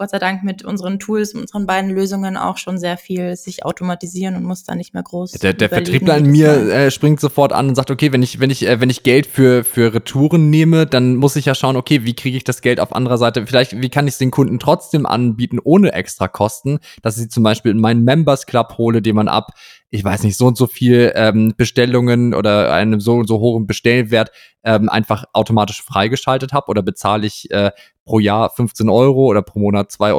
Gott 0.00 0.08
sei 0.08 0.18
Dank 0.18 0.42
mit 0.42 0.64
unseren 0.64 0.98
Tools, 0.98 1.34
unseren 1.34 1.66
beiden 1.66 1.90
Lösungen 1.90 2.38
auch 2.38 2.56
schon 2.56 2.78
sehr 2.78 2.96
viel 2.96 3.36
sich 3.36 3.66
automatisieren 3.66 4.34
und 4.34 4.44
muss 4.44 4.64
da 4.64 4.74
nicht 4.74 4.94
mehr 4.94 5.02
groß. 5.02 5.32
Der, 5.32 5.52
der 5.52 5.68
Vertriebler 5.68 6.16
in 6.16 6.30
mir 6.30 6.48
äh, 6.72 6.90
springt 6.90 7.20
sofort 7.20 7.52
an 7.52 7.68
und 7.68 7.74
sagt, 7.74 7.90
okay, 7.90 8.10
wenn 8.10 8.22
ich, 8.22 8.40
wenn 8.40 8.48
ich, 8.48 8.66
äh, 8.66 8.80
wenn 8.80 8.88
ich 8.88 9.02
Geld 9.02 9.26
für, 9.26 9.62
für 9.62 9.92
Retouren 9.92 10.48
nehme, 10.48 10.86
dann 10.86 11.16
muss 11.16 11.36
ich 11.36 11.44
ja 11.44 11.54
schauen, 11.54 11.76
okay, 11.76 12.02
wie 12.06 12.14
kriege 12.14 12.34
ich 12.38 12.44
das 12.44 12.62
Geld 12.62 12.80
auf 12.80 12.94
anderer 12.94 13.18
Seite? 13.18 13.46
Vielleicht, 13.46 13.78
wie 13.78 13.90
kann 13.90 14.06
ich 14.06 14.14
es 14.14 14.18
den 14.18 14.30
Kunden 14.30 14.58
trotzdem 14.58 15.04
anbieten, 15.04 15.58
ohne 15.62 15.92
extra 15.92 16.28
Kosten, 16.28 16.78
dass 17.02 17.18
ich 17.18 17.24
sie 17.24 17.28
zum 17.28 17.42
Beispiel 17.42 17.70
in 17.70 17.78
meinen 17.78 18.02
Members 18.02 18.46
Club 18.46 18.78
hole, 18.78 19.02
den 19.02 19.16
man 19.16 19.28
ab 19.28 19.52
ich 19.92 20.04
weiß 20.04 20.22
nicht, 20.22 20.36
so 20.36 20.46
und 20.46 20.56
so 20.56 20.68
viel 20.68 21.12
ähm, 21.16 21.52
Bestellungen 21.56 22.32
oder 22.32 22.72
einem 22.72 23.00
so 23.00 23.14
und 23.14 23.26
so 23.26 23.40
hohen 23.40 23.66
Bestellwert 23.66 24.30
ähm, 24.62 24.88
einfach 24.88 25.24
automatisch 25.32 25.82
freigeschaltet 25.82 26.52
habe 26.52 26.68
oder 26.68 26.82
bezahle 26.82 27.26
ich 27.26 27.50
äh, 27.50 27.72
pro 28.10 28.18
Jahr 28.18 28.50
15 28.50 28.88
Euro 28.88 29.26
oder 29.26 29.40
pro 29.40 29.60
Monat 29.60 29.92
2,50 29.92 30.10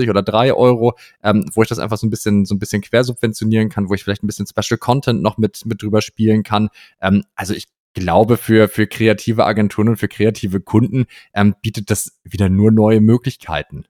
Euro 0.00 0.10
oder 0.10 0.22
3 0.22 0.54
Euro, 0.54 0.96
ähm, 1.22 1.44
wo 1.52 1.62
ich 1.62 1.68
das 1.68 1.78
einfach 1.78 1.98
so 1.98 2.06
ein 2.06 2.10
bisschen, 2.10 2.46
so 2.46 2.54
ein 2.54 2.58
bisschen 2.58 2.80
quersubventionieren 2.80 3.68
kann, 3.68 3.90
wo 3.90 3.94
ich 3.94 4.02
vielleicht 4.02 4.24
ein 4.24 4.26
bisschen 4.26 4.46
Special 4.46 4.78
Content 4.78 5.20
noch 5.20 5.36
mit, 5.36 5.66
mit 5.66 5.82
drüber 5.82 6.00
spielen 6.00 6.42
kann. 6.42 6.70
Ähm, 7.02 7.22
also 7.34 7.52
ich 7.52 7.66
glaube, 7.92 8.38
für, 8.38 8.68
für 8.68 8.86
kreative 8.86 9.44
Agenturen 9.44 9.90
und 9.90 9.96
für 9.98 10.08
kreative 10.08 10.60
Kunden 10.60 11.04
ähm, 11.34 11.54
bietet 11.60 11.90
das 11.90 12.18
wieder 12.24 12.48
nur 12.48 12.72
neue 12.72 13.02
Möglichkeiten. 13.02 13.84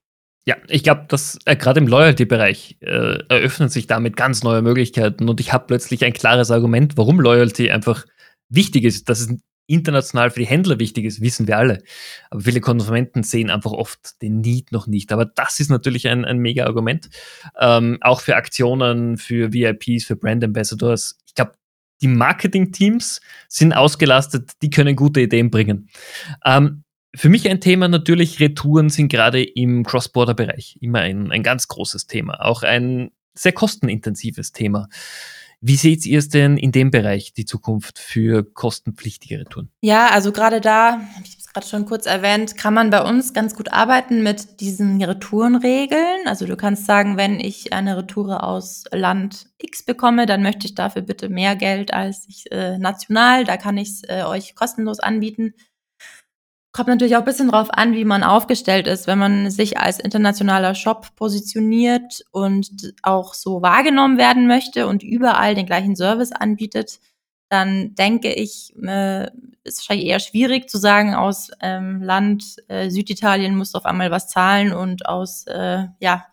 Ja, 0.46 0.56
ich 0.66 0.82
glaube, 0.82 1.04
dass 1.06 1.38
äh, 1.44 1.54
gerade 1.54 1.78
im 1.78 1.86
Loyalty-Bereich 1.86 2.78
äh, 2.80 3.18
eröffnen 3.28 3.68
sich 3.68 3.86
damit 3.86 4.16
ganz 4.16 4.42
neue 4.42 4.62
Möglichkeiten 4.62 5.28
und 5.28 5.38
ich 5.38 5.52
habe 5.52 5.66
plötzlich 5.68 6.04
ein 6.04 6.12
klares 6.12 6.50
Argument, 6.50 6.96
warum 6.96 7.20
Loyalty 7.20 7.70
einfach 7.70 8.04
wichtig 8.48 8.82
ist. 8.82 9.08
Dass 9.08 9.20
es 9.20 9.38
international 9.66 10.30
für 10.30 10.40
die 10.40 10.46
Händler 10.46 10.78
wichtig 10.78 11.04
ist, 11.04 11.20
wissen 11.20 11.46
wir 11.46 11.58
alle. 11.58 11.82
Aber 12.30 12.42
viele 12.42 12.60
Konsumenten 12.60 13.22
sehen 13.22 13.50
einfach 13.50 13.72
oft 13.72 14.20
den 14.22 14.40
Need 14.40 14.72
noch 14.72 14.86
nicht. 14.86 15.12
Aber 15.12 15.24
das 15.24 15.60
ist 15.60 15.70
natürlich 15.70 16.08
ein, 16.08 16.24
ein 16.24 16.38
mega 16.38 16.66
Argument. 16.66 17.08
Ähm, 17.58 17.98
auch 18.00 18.20
für 18.20 18.36
Aktionen, 18.36 19.16
für 19.16 19.52
VIPs, 19.52 20.04
für 20.04 20.16
Brand 20.16 20.44
Ambassadors. 20.44 21.18
Ich 21.26 21.34
glaube, 21.34 21.54
die 22.02 22.08
Marketing-Teams 22.08 23.20
sind 23.48 23.72
ausgelastet, 23.72 24.52
die 24.62 24.70
können 24.70 24.96
gute 24.96 25.22
Ideen 25.22 25.50
bringen. 25.50 25.88
Ähm, 26.44 26.84
für 27.16 27.28
mich 27.28 27.48
ein 27.48 27.60
Thema 27.60 27.86
natürlich, 27.88 28.40
Retouren 28.40 28.90
sind 28.90 29.08
gerade 29.08 29.42
im 29.42 29.84
Cross-Border-Bereich 29.84 30.78
immer 30.80 31.00
ein, 31.00 31.30
ein 31.30 31.44
ganz 31.44 31.68
großes 31.68 32.08
Thema. 32.08 32.44
Auch 32.44 32.62
ein 32.64 33.10
sehr 33.34 33.52
kostenintensives 33.52 34.52
Thema. 34.52 34.88
Wie 35.66 35.76
seht 35.76 36.04
ihr 36.04 36.18
es 36.18 36.28
denn 36.28 36.58
in 36.58 36.72
dem 36.72 36.90
Bereich, 36.90 37.32
die 37.32 37.46
Zukunft 37.46 37.98
für 37.98 38.44
kostenpflichtige 38.44 39.40
Retouren? 39.40 39.70
Ja, 39.80 40.08
also 40.10 40.30
gerade 40.30 40.60
da, 40.60 40.98
habe 40.98 41.24
ich 41.24 41.38
es 41.38 41.46
gerade 41.46 41.66
schon 41.66 41.86
kurz 41.86 42.04
erwähnt, 42.04 42.58
kann 42.58 42.74
man 42.74 42.90
bei 42.90 43.02
uns 43.02 43.32
ganz 43.32 43.54
gut 43.54 43.72
arbeiten 43.72 44.22
mit 44.22 44.60
diesen 44.60 45.02
Retourenregeln. 45.02 46.26
Also 46.26 46.44
du 46.44 46.54
kannst 46.58 46.84
sagen, 46.84 47.16
wenn 47.16 47.40
ich 47.40 47.72
eine 47.72 47.96
Retoure 47.96 48.42
aus 48.42 48.84
Land 48.92 49.46
X 49.56 49.86
bekomme, 49.86 50.26
dann 50.26 50.42
möchte 50.42 50.66
ich 50.66 50.74
dafür 50.74 51.00
bitte 51.00 51.30
mehr 51.30 51.56
Geld 51.56 51.94
als 51.94 52.26
ich 52.28 52.52
äh, 52.52 52.76
national. 52.76 53.44
Da 53.44 53.56
kann 53.56 53.78
ich 53.78 53.88
es 53.88 54.02
äh, 54.04 54.24
euch 54.24 54.54
kostenlos 54.54 55.00
anbieten. 55.00 55.54
Kommt 56.74 56.88
natürlich 56.88 57.14
auch 57.14 57.20
ein 57.20 57.24
bisschen 57.24 57.50
drauf 57.50 57.68
an, 57.70 57.92
wie 57.92 58.04
man 58.04 58.24
aufgestellt 58.24 58.88
ist. 58.88 59.06
Wenn 59.06 59.18
man 59.18 59.48
sich 59.48 59.78
als 59.78 60.00
internationaler 60.00 60.74
Shop 60.74 61.14
positioniert 61.14 62.24
und 62.32 62.94
auch 63.04 63.34
so 63.34 63.62
wahrgenommen 63.62 64.18
werden 64.18 64.48
möchte 64.48 64.88
und 64.88 65.04
überall 65.04 65.54
den 65.54 65.66
gleichen 65.66 65.94
Service 65.94 66.32
anbietet, 66.32 66.98
dann 67.48 67.94
denke 67.94 68.32
ich, 68.32 68.74
äh, 68.82 69.26
ist 69.62 69.78
wahrscheinlich 69.78 70.08
eher 70.08 70.18
schwierig 70.18 70.68
zu 70.68 70.78
sagen, 70.78 71.14
aus 71.14 71.52
ähm, 71.60 72.02
Land 72.02 72.56
äh, 72.66 72.90
Süditalien 72.90 73.56
musst 73.56 73.74
du 73.74 73.78
auf 73.78 73.86
einmal 73.86 74.10
was 74.10 74.26
zahlen 74.26 74.72
und 74.72 75.06
aus 75.06 75.46
äh, 75.46 75.86
ja, 76.00 76.26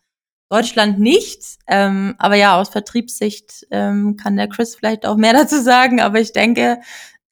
Deutschland 0.49 0.99
nicht. 0.99 1.59
Ähm, 1.67 2.15
aber 2.17 2.33
ja, 2.33 2.59
aus 2.59 2.69
Vertriebssicht 2.69 3.67
ähm, 3.69 4.17
kann 4.17 4.37
der 4.37 4.47
Chris 4.47 4.75
vielleicht 4.75 5.05
auch 5.05 5.17
mehr 5.17 5.33
dazu 5.43 5.61
sagen. 5.61 6.01
Aber 6.01 6.19
ich 6.19 6.33
denke, 6.33 6.81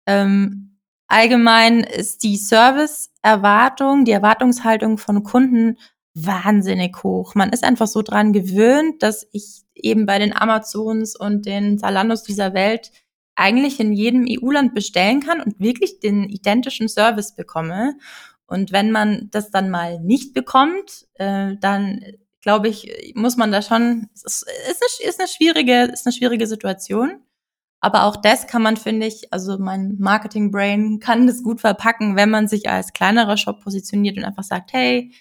ähm, 0.06 0.69
Allgemein 1.10 1.80
ist 1.80 2.22
die 2.22 2.38
Serviceerwartung, 2.38 4.06
die 4.06 4.12
Erwartungshaltung 4.12 5.00
von 5.00 5.24
Kunden 5.24 5.78
wahnsinnig 6.14 7.04
hoch. 7.04 7.34
Man 7.34 7.50
ist 7.50 7.64
einfach 7.64 7.88
so 7.88 8.04
dran 8.04 8.32
gewöhnt, 8.32 9.02
dass 9.02 9.28
ich 9.32 9.64
eben 9.74 10.06
bei 10.06 10.20
den 10.20 10.36
Amazons 10.36 11.16
und 11.16 11.48
den 11.48 11.80
Zalandos 11.80 12.24
dieser 12.24 12.54
Welt 12.54 12.92
eigentlich 13.36 13.80
in 13.80 13.92
jedem 13.92 14.28
EU-Land 14.30 14.76
bestellen 14.76 15.22
kann 15.22 15.42
und 15.42 15.60
wirklich 15.60 16.00
den 16.00 16.26
identischen 16.26 16.88
Service 16.88 17.36
bekomme. 17.36 17.96
Und 18.46 18.72
wenn 18.72 18.92
man 18.92 19.30
das 19.32 19.50
dann 19.50 19.72
mal 19.72 20.00
nicht 20.02 20.36
bekommt, 20.36 21.08
äh, 21.16 21.56
dann 21.60 22.04
glaube 22.42 22.68
ich, 22.68 23.14
muss 23.16 23.36
man 23.36 23.52
da 23.52 23.62
schon, 23.62 24.10
es 24.14 24.24
ist, 24.24 24.46
eine, 24.48 25.10
ist 25.10 25.20
eine 25.20 25.28
schwierige, 25.28 25.84
ist 25.92 26.06
eine 26.06 26.14
schwierige 26.14 26.46
Situation. 26.46 27.24
Aber 27.82 28.04
auch 28.04 28.18
das 28.18 28.48
kann 28.48 28.62
man, 28.62 28.78
finde 28.78 29.08
ich, 29.08 29.32
also 29.32 29.58
mein 29.58 29.96
Marketing-Brain 30.00 31.00
kann 31.00 31.28
das 31.28 31.44
gut 31.44 31.62
verpacken, 31.62 32.16
wenn 32.16 32.30
man 32.30 32.48
sich 32.48 32.70
als 32.70 32.92
kleinerer 32.94 33.38
Shop 33.38 33.62
positioniert 33.62 34.18
und 34.18 34.26
einfach 34.26 34.44
sagt, 34.44 34.74
hey, 34.74 35.14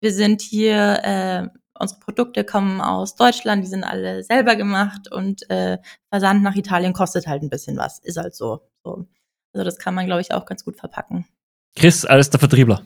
wir 0.00 0.12
sind 0.12 0.40
hier, 0.40 1.00
äh, 1.04 1.48
unsere 1.78 2.00
Produkte 2.00 2.44
kommen 2.44 2.80
aus 2.80 3.16
Deutschland, 3.16 3.64
die 3.64 3.68
sind 3.68 3.84
alle 3.84 4.22
selber 4.22 4.56
gemacht 4.56 5.12
und 5.12 5.48
äh, 5.50 5.78
Versand 6.08 6.42
nach 6.42 6.56
Italien 6.56 6.94
kostet 6.94 7.26
halt 7.26 7.42
ein 7.42 7.50
bisschen 7.50 7.76
was. 7.76 7.98
Ist 7.98 8.16
halt 8.16 8.34
so. 8.34 8.62
so. 8.82 9.06
Also 9.52 9.64
das 9.64 9.78
kann 9.78 9.94
man, 9.94 10.06
glaube 10.06 10.22
ich, 10.22 10.32
auch 10.32 10.46
ganz 10.46 10.64
gut 10.64 10.76
verpacken. 10.76 11.26
Chris, 11.74 12.06
als 12.06 12.30
der 12.30 12.40
Vertriebler. 12.40 12.82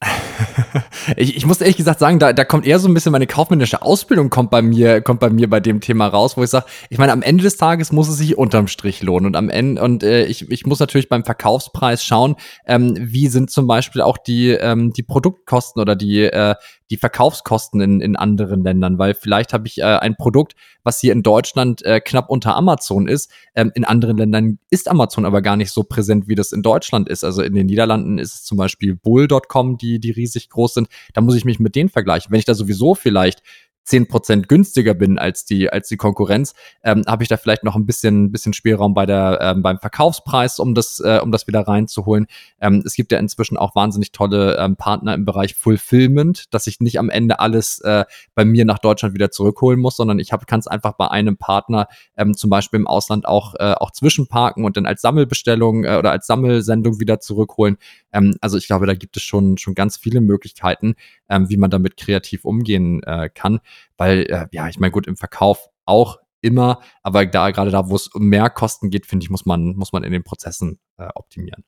ich, 1.16 1.36
ich 1.36 1.46
muss 1.46 1.60
ehrlich 1.60 1.76
gesagt 1.76 1.98
sagen, 1.98 2.18
da, 2.18 2.32
da 2.32 2.44
kommt 2.44 2.66
eher 2.66 2.78
so 2.78 2.88
ein 2.88 2.94
bisschen 2.94 3.12
meine 3.12 3.26
kaufmännische 3.26 3.82
Ausbildung 3.82 4.30
kommt 4.30 4.50
bei 4.50 4.62
mir, 4.62 5.00
kommt 5.00 5.20
bei 5.20 5.30
mir 5.30 5.48
bei 5.48 5.60
dem 5.60 5.80
Thema 5.80 6.06
raus, 6.06 6.36
wo 6.36 6.42
ich 6.42 6.50
sage, 6.50 6.66
ich 6.90 6.98
meine, 6.98 7.12
am 7.12 7.22
Ende 7.22 7.44
des 7.44 7.56
Tages 7.56 7.92
muss 7.92 8.08
es 8.08 8.18
sich 8.18 8.36
unterm 8.36 8.68
Strich 8.68 9.02
lohnen. 9.02 9.26
Und 9.26 9.36
am 9.36 9.50
Ende 9.50 9.82
und 9.82 10.02
äh, 10.02 10.24
ich, 10.24 10.50
ich 10.50 10.66
muss 10.66 10.80
natürlich 10.80 11.08
beim 11.08 11.24
Verkaufspreis 11.24 12.04
schauen, 12.04 12.36
ähm, 12.66 12.96
wie 12.98 13.28
sind 13.28 13.50
zum 13.50 13.66
Beispiel 13.66 14.02
auch 14.02 14.18
die 14.18 14.50
ähm, 14.50 14.92
die 14.92 15.02
Produktkosten 15.02 15.80
oder 15.80 15.96
die 15.96 16.22
äh, 16.22 16.54
die 16.92 16.98
Verkaufskosten 16.98 17.80
in, 17.80 18.02
in 18.02 18.16
anderen 18.16 18.62
Ländern, 18.62 18.98
weil 18.98 19.14
vielleicht 19.14 19.54
habe 19.54 19.66
ich 19.66 19.78
äh, 19.78 19.84
ein 19.84 20.14
Produkt, 20.14 20.54
was 20.84 21.00
hier 21.00 21.14
in 21.14 21.22
Deutschland 21.22 21.82
äh, 21.86 22.02
knapp 22.02 22.28
unter 22.28 22.54
Amazon 22.54 23.08
ist. 23.08 23.30
Ähm, 23.54 23.72
in 23.74 23.86
anderen 23.86 24.18
Ländern 24.18 24.58
ist 24.68 24.90
Amazon 24.90 25.24
aber 25.24 25.40
gar 25.40 25.56
nicht 25.56 25.72
so 25.72 25.84
präsent, 25.84 26.28
wie 26.28 26.34
das 26.34 26.52
in 26.52 26.60
Deutschland 26.60 27.08
ist. 27.08 27.24
Also 27.24 27.40
in 27.40 27.54
den 27.54 27.64
Niederlanden 27.64 28.18
ist 28.18 28.34
es 28.34 28.44
zum 28.44 28.58
Beispiel 28.58 28.94
Bull.com, 28.94 29.78
die, 29.78 30.00
die 30.00 30.10
riesig 30.10 30.50
groß 30.50 30.74
sind. 30.74 30.88
Da 31.14 31.22
muss 31.22 31.34
ich 31.34 31.46
mich 31.46 31.58
mit 31.58 31.76
denen 31.76 31.88
vergleichen. 31.88 32.30
Wenn 32.30 32.40
ich 32.40 32.44
da 32.44 32.52
sowieso 32.52 32.94
vielleicht 32.94 33.42
zehn 33.84 34.06
Prozent 34.06 34.48
günstiger 34.48 34.94
bin 34.94 35.18
als 35.18 35.44
die, 35.44 35.70
als 35.70 35.88
die 35.88 35.96
Konkurrenz, 35.96 36.54
ähm, 36.84 37.02
habe 37.06 37.22
ich 37.22 37.28
da 37.28 37.36
vielleicht 37.36 37.64
noch 37.64 37.76
ein 37.76 37.86
bisschen, 37.86 38.30
bisschen 38.30 38.52
Spielraum 38.52 38.94
bei 38.94 39.06
der, 39.06 39.38
ähm, 39.40 39.62
beim 39.62 39.78
Verkaufspreis, 39.78 40.58
um 40.58 40.74
das, 40.74 41.00
äh, 41.00 41.20
um 41.22 41.32
das 41.32 41.46
wieder 41.46 41.60
reinzuholen. 41.66 42.26
Ähm, 42.60 42.82
es 42.86 42.94
gibt 42.94 43.12
ja 43.12 43.18
inzwischen 43.18 43.56
auch 43.56 43.74
wahnsinnig 43.74 44.12
tolle 44.12 44.56
ähm, 44.58 44.76
Partner 44.76 45.14
im 45.14 45.24
Bereich 45.24 45.54
Fulfillment, 45.54 46.52
dass 46.54 46.66
ich 46.66 46.80
nicht 46.80 46.98
am 46.98 47.10
Ende 47.10 47.40
alles 47.40 47.80
äh, 47.80 48.04
bei 48.34 48.44
mir 48.44 48.64
nach 48.64 48.78
Deutschland 48.78 49.14
wieder 49.14 49.30
zurückholen 49.30 49.80
muss, 49.80 49.96
sondern 49.96 50.18
ich 50.18 50.30
kann 50.46 50.60
es 50.60 50.66
einfach 50.66 50.92
bei 50.92 51.08
einem 51.08 51.36
Partner 51.36 51.88
ähm, 52.16 52.34
zum 52.34 52.50
Beispiel 52.50 52.80
im 52.80 52.86
Ausland 52.86 53.26
auch, 53.26 53.54
äh, 53.56 53.74
auch 53.74 53.90
zwischenparken 53.90 54.64
und 54.64 54.76
dann 54.76 54.86
als 54.86 55.02
Sammelbestellung 55.02 55.84
äh, 55.84 55.96
oder 55.96 56.12
als 56.12 56.26
Sammelsendung 56.26 57.00
wieder 57.00 57.20
zurückholen. 57.20 57.78
Ähm, 58.12 58.36
also 58.40 58.58
ich 58.58 58.66
glaube, 58.66 58.86
da 58.86 58.94
gibt 58.94 59.16
es 59.16 59.22
schon, 59.22 59.58
schon 59.58 59.74
ganz 59.74 59.96
viele 59.96 60.20
Möglichkeiten, 60.20 60.94
ähm, 61.28 61.48
wie 61.48 61.56
man 61.56 61.70
damit 61.70 61.96
kreativ 61.96 62.44
umgehen 62.44 63.02
äh, 63.02 63.28
kann. 63.28 63.60
Weil, 63.96 64.26
äh, 64.30 64.46
ja, 64.52 64.68
ich 64.68 64.78
meine, 64.78 64.90
gut, 64.90 65.06
im 65.06 65.16
Verkauf 65.16 65.68
auch 65.84 66.18
immer, 66.40 66.80
aber 67.02 67.24
da 67.26 67.50
gerade 67.50 67.70
da, 67.70 67.88
wo 67.88 67.96
es 67.96 68.08
um 68.08 68.26
mehr 68.26 68.50
Kosten 68.50 68.90
geht, 68.90 69.06
finde 69.06 69.24
ich, 69.24 69.30
muss 69.30 69.46
man, 69.46 69.76
muss 69.76 69.92
man 69.92 70.02
in 70.02 70.12
den 70.12 70.24
Prozessen 70.24 70.78
äh, 70.98 71.08
optimieren. 71.14 71.64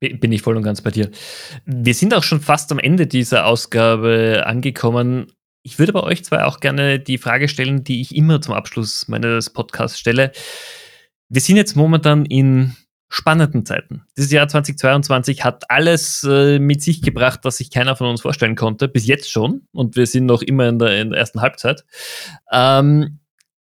Bin 0.00 0.32
ich 0.32 0.42
voll 0.42 0.56
und 0.56 0.64
ganz 0.64 0.82
bei 0.82 0.90
dir. 0.90 1.10
Wir 1.64 1.94
sind 1.94 2.12
auch 2.12 2.22
schon 2.22 2.40
fast 2.40 2.70
am 2.72 2.78
Ende 2.78 3.06
dieser 3.06 3.46
Ausgabe 3.46 4.42
angekommen. 4.46 5.32
Ich 5.62 5.78
würde 5.78 5.92
bei 5.92 6.02
euch 6.02 6.24
zwei 6.24 6.44
auch 6.44 6.60
gerne 6.60 6.98
die 6.98 7.18
Frage 7.18 7.48
stellen, 7.48 7.84
die 7.84 8.00
ich 8.00 8.14
immer 8.14 8.40
zum 8.40 8.52
Abschluss 8.52 9.08
meines 9.08 9.50
Podcasts 9.50 9.98
stelle. 9.98 10.32
Wir 11.28 11.40
sind 11.40 11.56
jetzt 11.56 11.76
momentan 11.76 12.26
in 12.26 12.76
spannenden 13.12 13.66
Zeiten. 13.66 14.04
Dieses 14.16 14.32
Jahr 14.32 14.48
2022 14.48 15.44
hat 15.44 15.70
alles 15.70 16.24
äh, 16.24 16.58
mit 16.58 16.82
sich 16.82 17.02
gebracht, 17.02 17.40
was 17.42 17.58
sich 17.58 17.70
keiner 17.70 17.94
von 17.94 18.08
uns 18.08 18.22
vorstellen 18.22 18.56
konnte, 18.56 18.88
bis 18.88 19.06
jetzt 19.06 19.30
schon. 19.30 19.66
Und 19.72 19.96
wir 19.96 20.06
sind 20.06 20.24
noch 20.24 20.40
immer 20.40 20.68
in 20.68 20.78
der, 20.78 20.98
in 21.00 21.10
der 21.10 21.18
ersten 21.18 21.42
Halbzeit. 21.42 21.84
Ähm, 22.50 23.18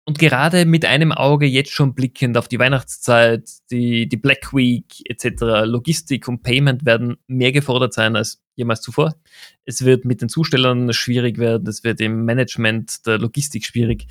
und 0.03 0.19
gerade 0.19 0.65
mit 0.65 0.85
einem 0.85 1.11
Auge 1.11 1.45
jetzt 1.45 1.71
schon 1.71 1.93
blickend 1.95 2.37
auf 2.37 2.47
die 2.47 2.59
Weihnachtszeit, 2.59 3.49
die, 3.71 4.07
die 4.07 4.17
Black 4.17 4.53
Week 4.53 4.85
etc., 5.05 5.65
Logistik 5.65 6.27
und 6.27 6.43
Payment 6.43 6.85
werden 6.85 7.17
mehr 7.27 7.51
gefordert 7.53 7.93
sein 7.93 8.15
als 8.15 8.41
jemals 8.55 8.81
zuvor. 8.81 9.15
Es 9.63 9.85
wird 9.85 10.03
mit 10.03 10.21
den 10.21 10.29
Zustellern 10.29 10.91
schwierig 10.91 11.37
werden, 11.37 11.67
es 11.67 11.83
wird 11.83 12.01
im 12.01 12.25
Management 12.25 13.05
der 13.05 13.17
Logistik 13.17 13.65
schwierig. 13.65 14.07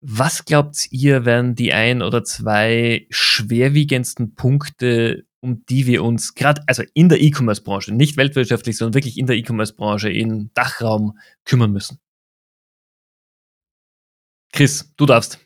Was 0.00 0.44
glaubt 0.44 0.88
ihr, 0.90 1.24
wären 1.24 1.54
die 1.54 1.72
ein 1.72 2.02
oder 2.02 2.22
zwei 2.22 3.06
schwerwiegendsten 3.10 4.34
Punkte, 4.34 5.24
um 5.40 5.64
die 5.66 5.86
wir 5.86 6.04
uns 6.04 6.34
gerade, 6.34 6.62
also 6.66 6.82
in 6.94 7.08
der 7.08 7.20
E-Commerce-Branche, 7.20 7.94
nicht 7.94 8.16
weltwirtschaftlich, 8.16 8.76
sondern 8.76 8.94
wirklich 8.94 9.18
in 9.18 9.26
der 9.26 9.36
E-Commerce-Branche, 9.36 10.10
im 10.10 10.50
Dachraum 10.54 11.18
kümmern 11.44 11.72
müssen? 11.72 11.98
Chris, 14.52 14.92
du 14.96 15.06
darfst. 15.06 15.38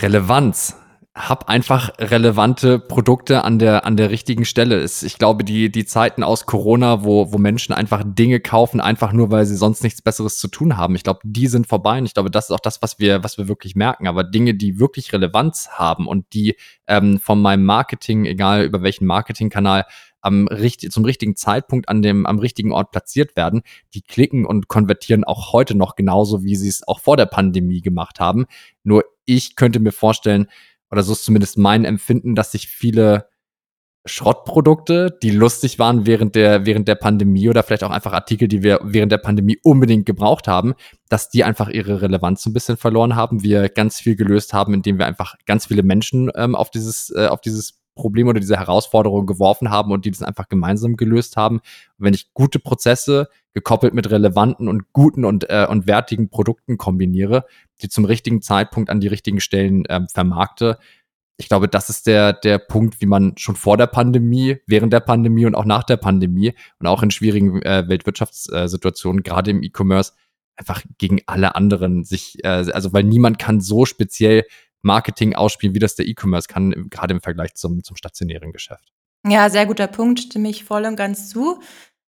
Relevanz 0.00 0.76
hab 1.18 1.48
einfach 1.48 1.90
relevante 1.98 2.78
Produkte 2.78 3.42
an 3.42 3.58
der, 3.58 3.84
an 3.84 3.96
der 3.96 4.10
richtigen 4.10 4.44
Stelle. 4.44 4.84
Ich 4.84 5.18
glaube, 5.18 5.42
die, 5.42 5.70
die 5.70 5.84
Zeiten 5.84 6.22
aus 6.22 6.46
Corona, 6.46 7.02
wo, 7.02 7.32
wo 7.32 7.38
Menschen 7.38 7.72
einfach 7.74 8.04
Dinge 8.06 8.38
kaufen, 8.38 8.80
einfach 8.80 9.12
nur, 9.12 9.30
weil 9.30 9.44
sie 9.44 9.56
sonst 9.56 9.82
nichts 9.82 10.00
Besseres 10.00 10.38
zu 10.38 10.46
tun 10.46 10.76
haben. 10.76 10.94
Ich 10.94 11.02
glaube, 11.02 11.20
die 11.24 11.48
sind 11.48 11.66
vorbei 11.66 11.98
und 11.98 12.06
ich 12.06 12.14
glaube, 12.14 12.30
das 12.30 12.46
ist 12.46 12.50
auch 12.52 12.60
das, 12.60 12.82
was 12.82 13.00
wir, 13.00 13.24
was 13.24 13.36
wir 13.36 13.48
wirklich 13.48 13.74
merken. 13.74 14.06
Aber 14.06 14.22
Dinge, 14.22 14.54
die 14.54 14.78
wirklich 14.78 15.12
Relevanz 15.12 15.70
haben 15.72 16.06
und 16.06 16.32
die 16.32 16.56
ähm, 16.86 17.18
von 17.18 17.42
meinem 17.42 17.64
Marketing, 17.64 18.24
egal 18.24 18.64
über 18.64 18.82
welchen 18.82 19.06
Marketingkanal, 19.06 19.86
am 20.20 20.48
richtig, 20.48 20.90
zum 20.92 21.04
richtigen 21.04 21.36
Zeitpunkt 21.36 21.88
an 21.88 22.02
dem, 22.02 22.26
am 22.26 22.38
richtigen 22.38 22.72
Ort 22.72 22.90
platziert 22.90 23.36
werden, 23.36 23.62
die 23.94 24.02
klicken 24.02 24.44
und 24.44 24.68
konvertieren 24.68 25.24
auch 25.24 25.52
heute 25.52 25.76
noch 25.76 25.96
genauso, 25.96 26.42
wie 26.42 26.56
sie 26.56 26.68
es 26.68 26.86
auch 26.86 27.00
vor 27.00 27.16
der 27.16 27.26
Pandemie 27.26 27.80
gemacht 27.80 28.20
haben. 28.20 28.46
Nur 28.82 29.04
ich 29.24 29.56
könnte 29.56 29.80
mir 29.80 29.92
vorstellen, 29.92 30.48
oder 30.90 31.02
so 31.02 31.12
ist 31.12 31.24
zumindest 31.24 31.58
mein 31.58 31.84
Empfinden, 31.84 32.34
dass 32.34 32.52
sich 32.52 32.68
viele 32.68 33.28
Schrottprodukte, 34.06 35.16
die 35.22 35.30
lustig 35.30 35.78
waren 35.78 36.06
während 36.06 36.34
der, 36.34 36.66
während 36.66 36.88
der 36.88 36.94
Pandemie 36.94 37.48
oder 37.48 37.62
vielleicht 37.62 37.84
auch 37.84 37.90
einfach 37.90 38.12
Artikel, 38.12 38.48
die 38.48 38.62
wir 38.62 38.80
während 38.82 39.12
der 39.12 39.18
Pandemie 39.18 39.58
unbedingt 39.62 40.06
gebraucht 40.06 40.48
haben, 40.48 40.74
dass 41.08 41.28
die 41.28 41.44
einfach 41.44 41.68
ihre 41.68 42.00
Relevanz 42.00 42.42
so 42.42 42.50
ein 42.50 42.54
bisschen 42.54 42.76
verloren 42.76 43.16
haben. 43.16 43.42
Wir 43.42 43.68
ganz 43.68 44.00
viel 44.00 44.16
gelöst 44.16 44.52
haben, 44.52 44.74
indem 44.74 44.98
wir 44.98 45.06
einfach 45.06 45.34
ganz 45.46 45.66
viele 45.66 45.82
Menschen 45.82 46.30
ähm, 46.34 46.54
auf 46.54 46.70
dieses, 46.70 47.12
äh, 47.14 47.26
auf 47.26 47.40
dieses 47.40 47.80
Problem 47.98 48.28
oder 48.28 48.40
diese 48.40 48.56
Herausforderung 48.56 49.26
geworfen 49.26 49.70
haben 49.70 49.92
und 49.92 50.06
die 50.06 50.10
das 50.10 50.22
einfach 50.22 50.48
gemeinsam 50.48 50.96
gelöst 50.96 51.36
haben. 51.36 51.60
Wenn 51.98 52.14
ich 52.14 52.32
gute 52.32 52.58
Prozesse 52.58 53.28
gekoppelt 53.52 53.92
mit 53.92 54.10
relevanten 54.10 54.68
und 54.68 54.92
guten 54.92 55.24
und, 55.24 55.50
äh, 55.50 55.66
und 55.68 55.86
wertigen 55.86 56.30
Produkten 56.30 56.78
kombiniere, 56.78 57.44
die 57.82 57.88
zum 57.88 58.04
richtigen 58.06 58.40
Zeitpunkt 58.40 58.88
an 58.88 59.00
die 59.00 59.08
richtigen 59.08 59.40
Stellen 59.40 59.84
ähm, 59.88 60.06
vermarkte, 60.08 60.78
ich 61.40 61.48
glaube, 61.48 61.68
das 61.68 61.88
ist 61.88 62.06
der, 62.08 62.32
der 62.32 62.58
Punkt, 62.58 63.00
wie 63.00 63.06
man 63.06 63.34
schon 63.36 63.54
vor 63.54 63.76
der 63.76 63.86
Pandemie, 63.86 64.56
während 64.66 64.92
der 64.92 65.00
Pandemie 65.00 65.46
und 65.46 65.54
auch 65.54 65.64
nach 65.64 65.84
der 65.84 65.96
Pandemie 65.96 66.52
und 66.80 66.86
auch 66.88 67.02
in 67.02 67.12
schwierigen 67.12 67.62
äh, 67.62 67.84
Weltwirtschaftssituationen, 67.88 69.22
gerade 69.22 69.52
im 69.52 69.62
E-Commerce, 69.62 70.14
einfach 70.56 70.82
gegen 70.98 71.20
alle 71.26 71.54
anderen 71.54 72.02
sich, 72.02 72.44
äh, 72.44 72.48
also 72.48 72.92
weil 72.92 73.04
niemand 73.04 73.38
kann 73.38 73.60
so 73.60 73.84
speziell 73.84 74.44
Marketing 74.82 75.34
ausspielen, 75.34 75.74
wie 75.74 75.80
das 75.80 75.96
der 75.96 76.06
E-Commerce 76.06 76.48
kann, 76.48 76.88
gerade 76.90 77.14
im 77.14 77.20
Vergleich 77.20 77.54
zum, 77.54 77.82
zum 77.82 77.96
stationären 77.96 78.52
Geschäft. 78.52 78.92
Ja, 79.26 79.50
sehr 79.50 79.66
guter 79.66 79.88
Punkt, 79.88 80.20
stimme 80.20 80.48
ich 80.48 80.64
voll 80.64 80.84
und 80.84 80.96
ganz 80.96 81.30
zu. 81.30 81.60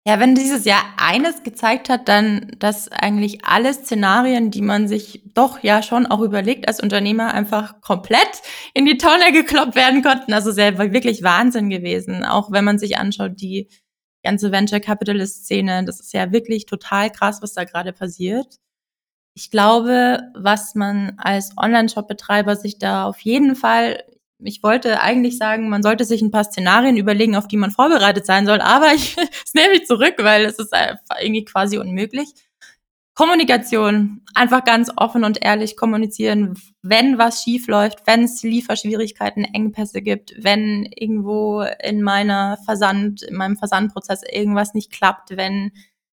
Ja, 0.08 0.20
wenn 0.20 0.34
dieses 0.34 0.66
Jahr 0.66 0.84
eines 0.98 1.44
gezeigt 1.44 1.90
hat, 1.90 2.08
dann, 2.08 2.52
dass 2.58 2.90
eigentlich 2.90 3.46
alle 3.46 3.74
Szenarien, 3.74 4.50
die 4.50 4.62
man 4.62 4.88
sich 4.88 5.22
doch 5.34 5.62
ja 5.62 5.84
schon 5.84 6.08
auch 6.08 6.22
überlegt 6.22 6.68
als 6.68 6.80
Unternehmer, 6.80 7.34
einfach 7.34 7.82
komplett 7.82 8.42
in 8.74 8.86
die 8.86 8.98
Tonne 8.98 9.32
gekloppt 9.34 9.76
werden 9.76 10.02
konnten. 10.02 10.34
Also 10.34 10.52
sehr 10.52 10.78
wirklich 10.78 11.22
Wahnsinn 11.22 11.70
gewesen. 11.70 12.24
Auch 12.24 12.52
wenn 12.52 12.64
man 12.64 12.80
sich 12.80 12.98
anschaut, 12.98 13.34
die 13.42 13.70
ganze 14.24 14.52
Venture 14.52 14.80
Capitalist 14.80 15.46
Szene, 15.46 15.84
das 15.86 16.00
ist 16.00 16.14
ja 16.14 16.32
wirklich 16.32 16.66
total 16.66 17.12
krass, 17.12 17.42
was 17.42 17.54
da 17.54 17.66
gerade 17.66 17.94
passiert. 17.94 18.56
Ich 19.40 19.52
glaube, 19.52 20.20
was 20.36 20.76
man 20.76 21.14
als 21.16 21.58
Online-Shop-Betreiber 21.58 22.58
sich 22.58 22.78
da 22.78 23.06
auf 23.06 23.22
jeden 23.22 23.56
Fall 23.56 24.04
ich 24.42 24.64
wollte 24.64 25.02
eigentlich 25.02 25.38
sagen, 25.38 25.70
man 25.70 25.84
sollte 25.84 26.06
sich 26.06 26.22
ein 26.22 26.32
paar 26.32 26.46
Szenarien 26.46 26.96
überlegen, 26.96 27.36
auf 27.36 27.48
die 27.48 27.58
man 27.58 27.72
vorbereitet 27.72 28.26
sein 28.26 28.46
soll, 28.46 28.62
aber 28.62 28.94
ich, 28.96 29.18
es 29.18 29.54
nehme 29.54 29.74
ich 29.74 29.86
zurück, 29.86 30.16
weil 30.20 30.46
es 30.46 30.60
ist 30.60 30.74
irgendwie 31.22 31.46
quasi 31.46 31.78
unmöglich. 31.78 32.30
Kommunikation, 33.16 34.22
einfach 34.34 34.64
ganz 34.64 34.92
offen 34.96 35.26
und 35.26 35.44
ehrlich 35.44 35.76
kommunizieren, 35.76 36.58
wenn 36.82 37.18
was 37.18 37.44
schief 37.44 37.68
läuft, 37.68 38.08
wenn 38.08 38.24
es 38.24 38.44
Lieferschwierigkeiten, 38.44 39.44
Engpässe 39.44 40.02
gibt, 40.02 40.34
wenn 40.38 40.86
irgendwo 40.86 41.66
in 41.82 42.02
meiner 42.02 42.58
Versand, 42.64 43.24
in 43.24 43.36
meinem 43.36 43.58
Versandprozess 43.58 44.24
irgendwas 44.24 44.74
nicht 44.74 44.92
klappt, 44.92 45.36
wenn 45.36 45.72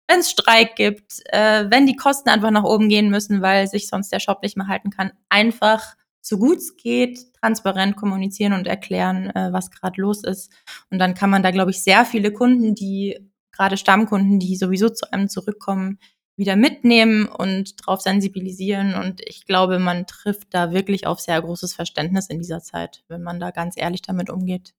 wenn 0.08 0.20
es 0.20 0.30
Streik 0.30 0.76
gibt, 0.76 1.22
äh, 1.26 1.70
wenn 1.70 1.86
die 1.86 1.96
Kosten 1.96 2.28
einfach 2.28 2.50
nach 2.50 2.64
oben 2.64 2.88
gehen 2.88 3.10
müssen, 3.10 3.42
weil 3.42 3.66
sich 3.66 3.88
sonst 3.88 4.12
der 4.12 4.20
Shop 4.20 4.42
nicht 4.42 4.56
mehr 4.56 4.68
halten 4.68 4.90
kann, 4.90 5.12
einfach 5.28 5.96
so 6.20 6.38
gut 6.38 6.58
es 6.58 6.76
geht, 6.76 7.32
transparent 7.40 7.96
kommunizieren 7.96 8.52
und 8.52 8.66
erklären, 8.66 9.30
äh, 9.30 9.52
was 9.52 9.70
gerade 9.70 10.00
los 10.00 10.24
ist. 10.24 10.52
Und 10.90 10.98
dann 10.98 11.14
kann 11.14 11.30
man 11.30 11.42
da, 11.42 11.50
glaube 11.50 11.70
ich, 11.70 11.82
sehr 11.82 12.04
viele 12.04 12.32
Kunden, 12.32 12.74
die 12.74 13.18
gerade 13.52 13.76
Stammkunden, 13.76 14.38
die 14.38 14.56
sowieso 14.56 14.88
zu 14.88 15.12
einem 15.12 15.28
zurückkommen, 15.28 15.98
wieder 16.36 16.56
mitnehmen 16.56 17.26
und 17.26 17.80
darauf 17.80 18.02
sensibilisieren. 18.02 18.94
Und 18.94 19.22
ich 19.24 19.46
glaube, 19.46 19.78
man 19.78 20.06
trifft 20.06 20.48
da 20.52 20.72
wirklich 20.72 21.06
auf 21.06 21.20
sehr 21.20 21.40
großes 21.40 21.74
Verständnis 21.74 22.28
in 22.28 22.38
dieser 22.38 22.60
Zeit, 22.60 23.04
wenn 23.08 23.22
man 23.22 23.40
da 23.40 23.50
ganz 23.50 23.74
ehrlich 23.76 24.02
damit 24.02 24.28
umgeht. 24.28 24.74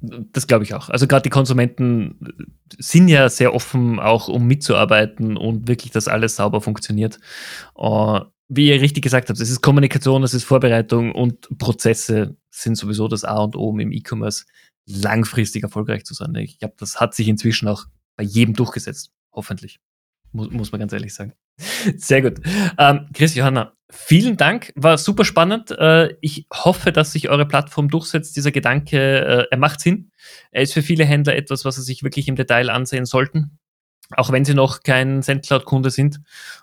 Das 0.00 0.46
glaube 0.46 0.64
ich 0.64 0.74
auch. 0.74 0.88
Also 0.88 1.06
gerade 1.06 1.22
die 1.22 1.30
Konsumenten 1.30 2.18
sind 2.78 3.08
ja 3.08 3.28
sehr 3.28 3.54
offen, 3.54 3.98
auch 4.00 4.28
um 4.28 4.46
mitzuarbeiten 4.46 5.36
und 5.36 5.68
wirklich, 5.68 5.92
dass 5.92 6.08
alles 6.08 6.36
sauber 6.36 6.60
funktioniert. 6.60 7.18
Uh, 7.76 8.20
wie 8.48 8.68
ihr 8.68 8.80
richtig 8.80 9.04
gesagt 9.04 9.28
habt, 9.28 9.38
es 9.38 9.50
ist 9.50 9.60
Kommunikation, 9.60 10.22
es 10.22 10.34
ist 10.34 10.44
Vorbereitung 10.44 11.12
und 11.12 11.56
Prozesse 11.58 12.36
sind 12.50 12.76
sowieso 12.76 13.08
das 13.08 13.24
A 13.24 13.38
und 13.38 13.56
O, 13.56 13.68
um 13.68 13.78
im 13.78 13.92
E-Commerce 13.92 14.44
langfristig 14.86 15.62
erfolgreich 15.62 16.04
zu 16.04 16.14
sein. 16.14 16.34
Ich 16.34 16.58
glaube, 16.58 16.74
das 16.78 16.98
hat 16.98 17.14
sich 17.14 17.28
inzwischen 17.28 17.68
auch 17.68 17.84
bei 18.16 18.24
jedem 18.24 18.54
durchgesetzt. 18.54 19.12
Hoffentlich. 19.32 19.80
Muss, 20.32 20.50
muss 20.50 20.72
man 20.72 20.80
ganz 20.80 20.92
ehrlich 20.92 21.14
sagen. 21.14 21.34
Sehr 21.96 22.22
gut. 22.22 22.40
Ähm, 22.78 23.06
Chris, 23.12 23.34
Johanna, 23.34 23.74
vielen 23.90 24.36
Dank. 24.36 24.72
War 24.76 24.98
super 24.98 25.24
spannend. 25.24 25.70
Äh, 25.70 26.14
ich 26.20 26.46
hoffe, 26.52 26.92
dass 26.92 27.12
sich 27.12 27.28
eure 27.28 27.46
Plattform 27.46 27.88
durchsetzt. 27.88 28.36
Dieser 28.36 28.52
Gedanke, 28.52 28.98
äh, 28.98 29.46
er 29.50 29.58
macht 29.58 29.80
Sinn. 29.80 30.10
Er 30.50 30.62
ist 30.62 30.72
für 30.72 30.82
viele 30.82 31.04
Händler 31.04 31.36
etwas, 31.36 31.64
was 31.64 31.76
sie 31.76 31.82
sich 31.82 32.02
wirklich 32.02 32.28
im 32.28 32.36
Detail 32.36 32.70
ansehen 32.70 33.04
sollten 33.04 33.58
auch 34.16 34.32
wenn 34.32 34.44
sie 34.44 34.54
noch 34.54 34.82
kein 34.82 35.22
SendCloud-Kunde 35.22 35.90
sind. 35.90 36.20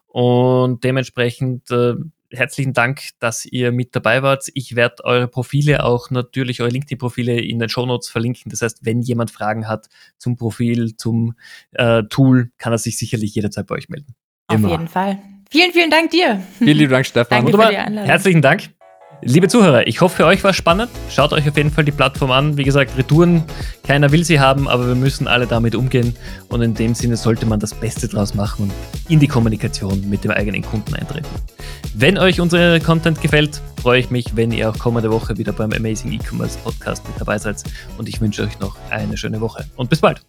Und 0.08 0.84
dementsprechend 0.84 1.70
äh, 1.72 1.94
herzlichen 2.32 2.74
Dank, 2.74 3.10
dass 3.20 3.46
ihr 3.46 3.72
mit 3.72 3.96
dabei 3.96 4.24
wart. 4.24 4.46
Ich 4.54 4.76
werde 4.76 5.04
eure 5.06 5.28
Profile 5.28 5.84
auch 5.84 6.10
natürlich, 6.10 6.62
eure 6.62 6.72
LinkedIn-Profile 6.72 7.40
in 7.40 7.60
den 7.60 7.70
Shownotes 7.70 8.10
verlinken. 8.10 8.50
Das 8.50 8.62
heißt, 8.62 8.86
wenn 8.86 9.02
jemand 9.02 9.32
Fragen 9.32 9.68
hat 9.68 9.88
zum 10.18 10.36
Profil, 10.36 10.96
zum 10.98 11.36
äh, 11.72 12.04
Tool, 12.10 12.52
kann 12.58 12.74
er 12.74 12.78
sich 12.78 12.98
sicherlich 12.98 13.36
jederzeit 13.36 13.68
bei 13.68 13.76
euch 13.76 13.90
melden. 13.90 14.16
Auf 14.48 14.58
Immer. 14.58 14.72
jeden 14.72 14.88
Fall. 14.88 15.20
Vielen, 15.50 15.72
vielen 15.72 15.90
Dank 15.90 16.12
dir. 16.12 16.42
Vielen 16.58 16.78
lieben 16.78 16.92
Dank, 16.92 17.06
Stefan. 17.06 17.46
Danke 17.46 17.62
für 17.62 17.70
die 17.70 17.78
Einladung. 17.78 18.10
Herzlichen 18.10 18.42
Dank. 18.42 18.70
Liebe 19.24 19.48
Zuhörer, 19.48 19.88
ich 19.88 20.00
hoffe, 20.02 20.18
für 20.18 20.26
euch 20.28 20.44
war 20.44 20.52
es 20.52 20.58
spannend. 20.58 20.92
Schaut 21.10 21.34
euch 21.34 21.50
auf 21.50 21.58
jeden 21.58 21.72
Fall 21.72 21.84
die 21.84 21.92
Plattform 21.92 22.30
an. 22.30 22.56
Wie 22.56 22.64
gesagt, 22.64 22.96
Retouren, 22.98 23.44
keiner 23.84 24.12
will 24.12 24.24
sie 24.24 24.40
haben, 24.40 24.68
aber 24.68 24.88
wir 24.88 24.96
müssen 24.96 25.28
alle 25.28 25.48
damit 25.48 25.74
umgehen. 25.74 26.16
Und 26.50 26.62
in 26.62 26.76
dem 26.76 26.94
Sinne 26.94 27.18
sollte 27.18 27.48
man 27.48 27.60
das 27.60 27.74
Beste 27.74 28.08
draus 28.08 28.36
machen 28.36 28.66
und 28.66 28.74
in 29.12 29.20
die 29.20 29.28
Kommunikation 29.28 30.08
mit 30.08 30.24
dem 30.24 30.30
eigenen 30.32 30.62
Kunden 30.62 30.94
eintreten. 30.94 31.28
Wenn 31.96 32.20
euch 32.20 32.40
unser 32.40 32.80
Content 32.80 33.20
gefällt, 33.20 33.60
freue 33.82 34.00
ich 34.00 34.12
mich, 34.12 34.36
wenn 34.36 34.52
ihr 34.52 34.70
auch 34.70 34.78
kommende 34.78 35.12
Woche 35.12 35.36
wieder 35.40 35.52
beim 35.52 35.74
Amazing 35.74 36.12
E-Commerce 36.12 36.60
Podcast 36.60 37.04
mit 37.08 37.20
dabei 37.20 37.40
seid. 37.40 37.64
Und 37.98 38.08
ich 38.08 38.22
wünsche 38.22 38.44
euch 38.44 38.60
noch 38.60 38.78
eine 38.92 39.18
schöne 39.18 39.42
Woche 39.42 39.66
und 39.78 39.90
bis 39.90 40.00
bald. 40.00 40.22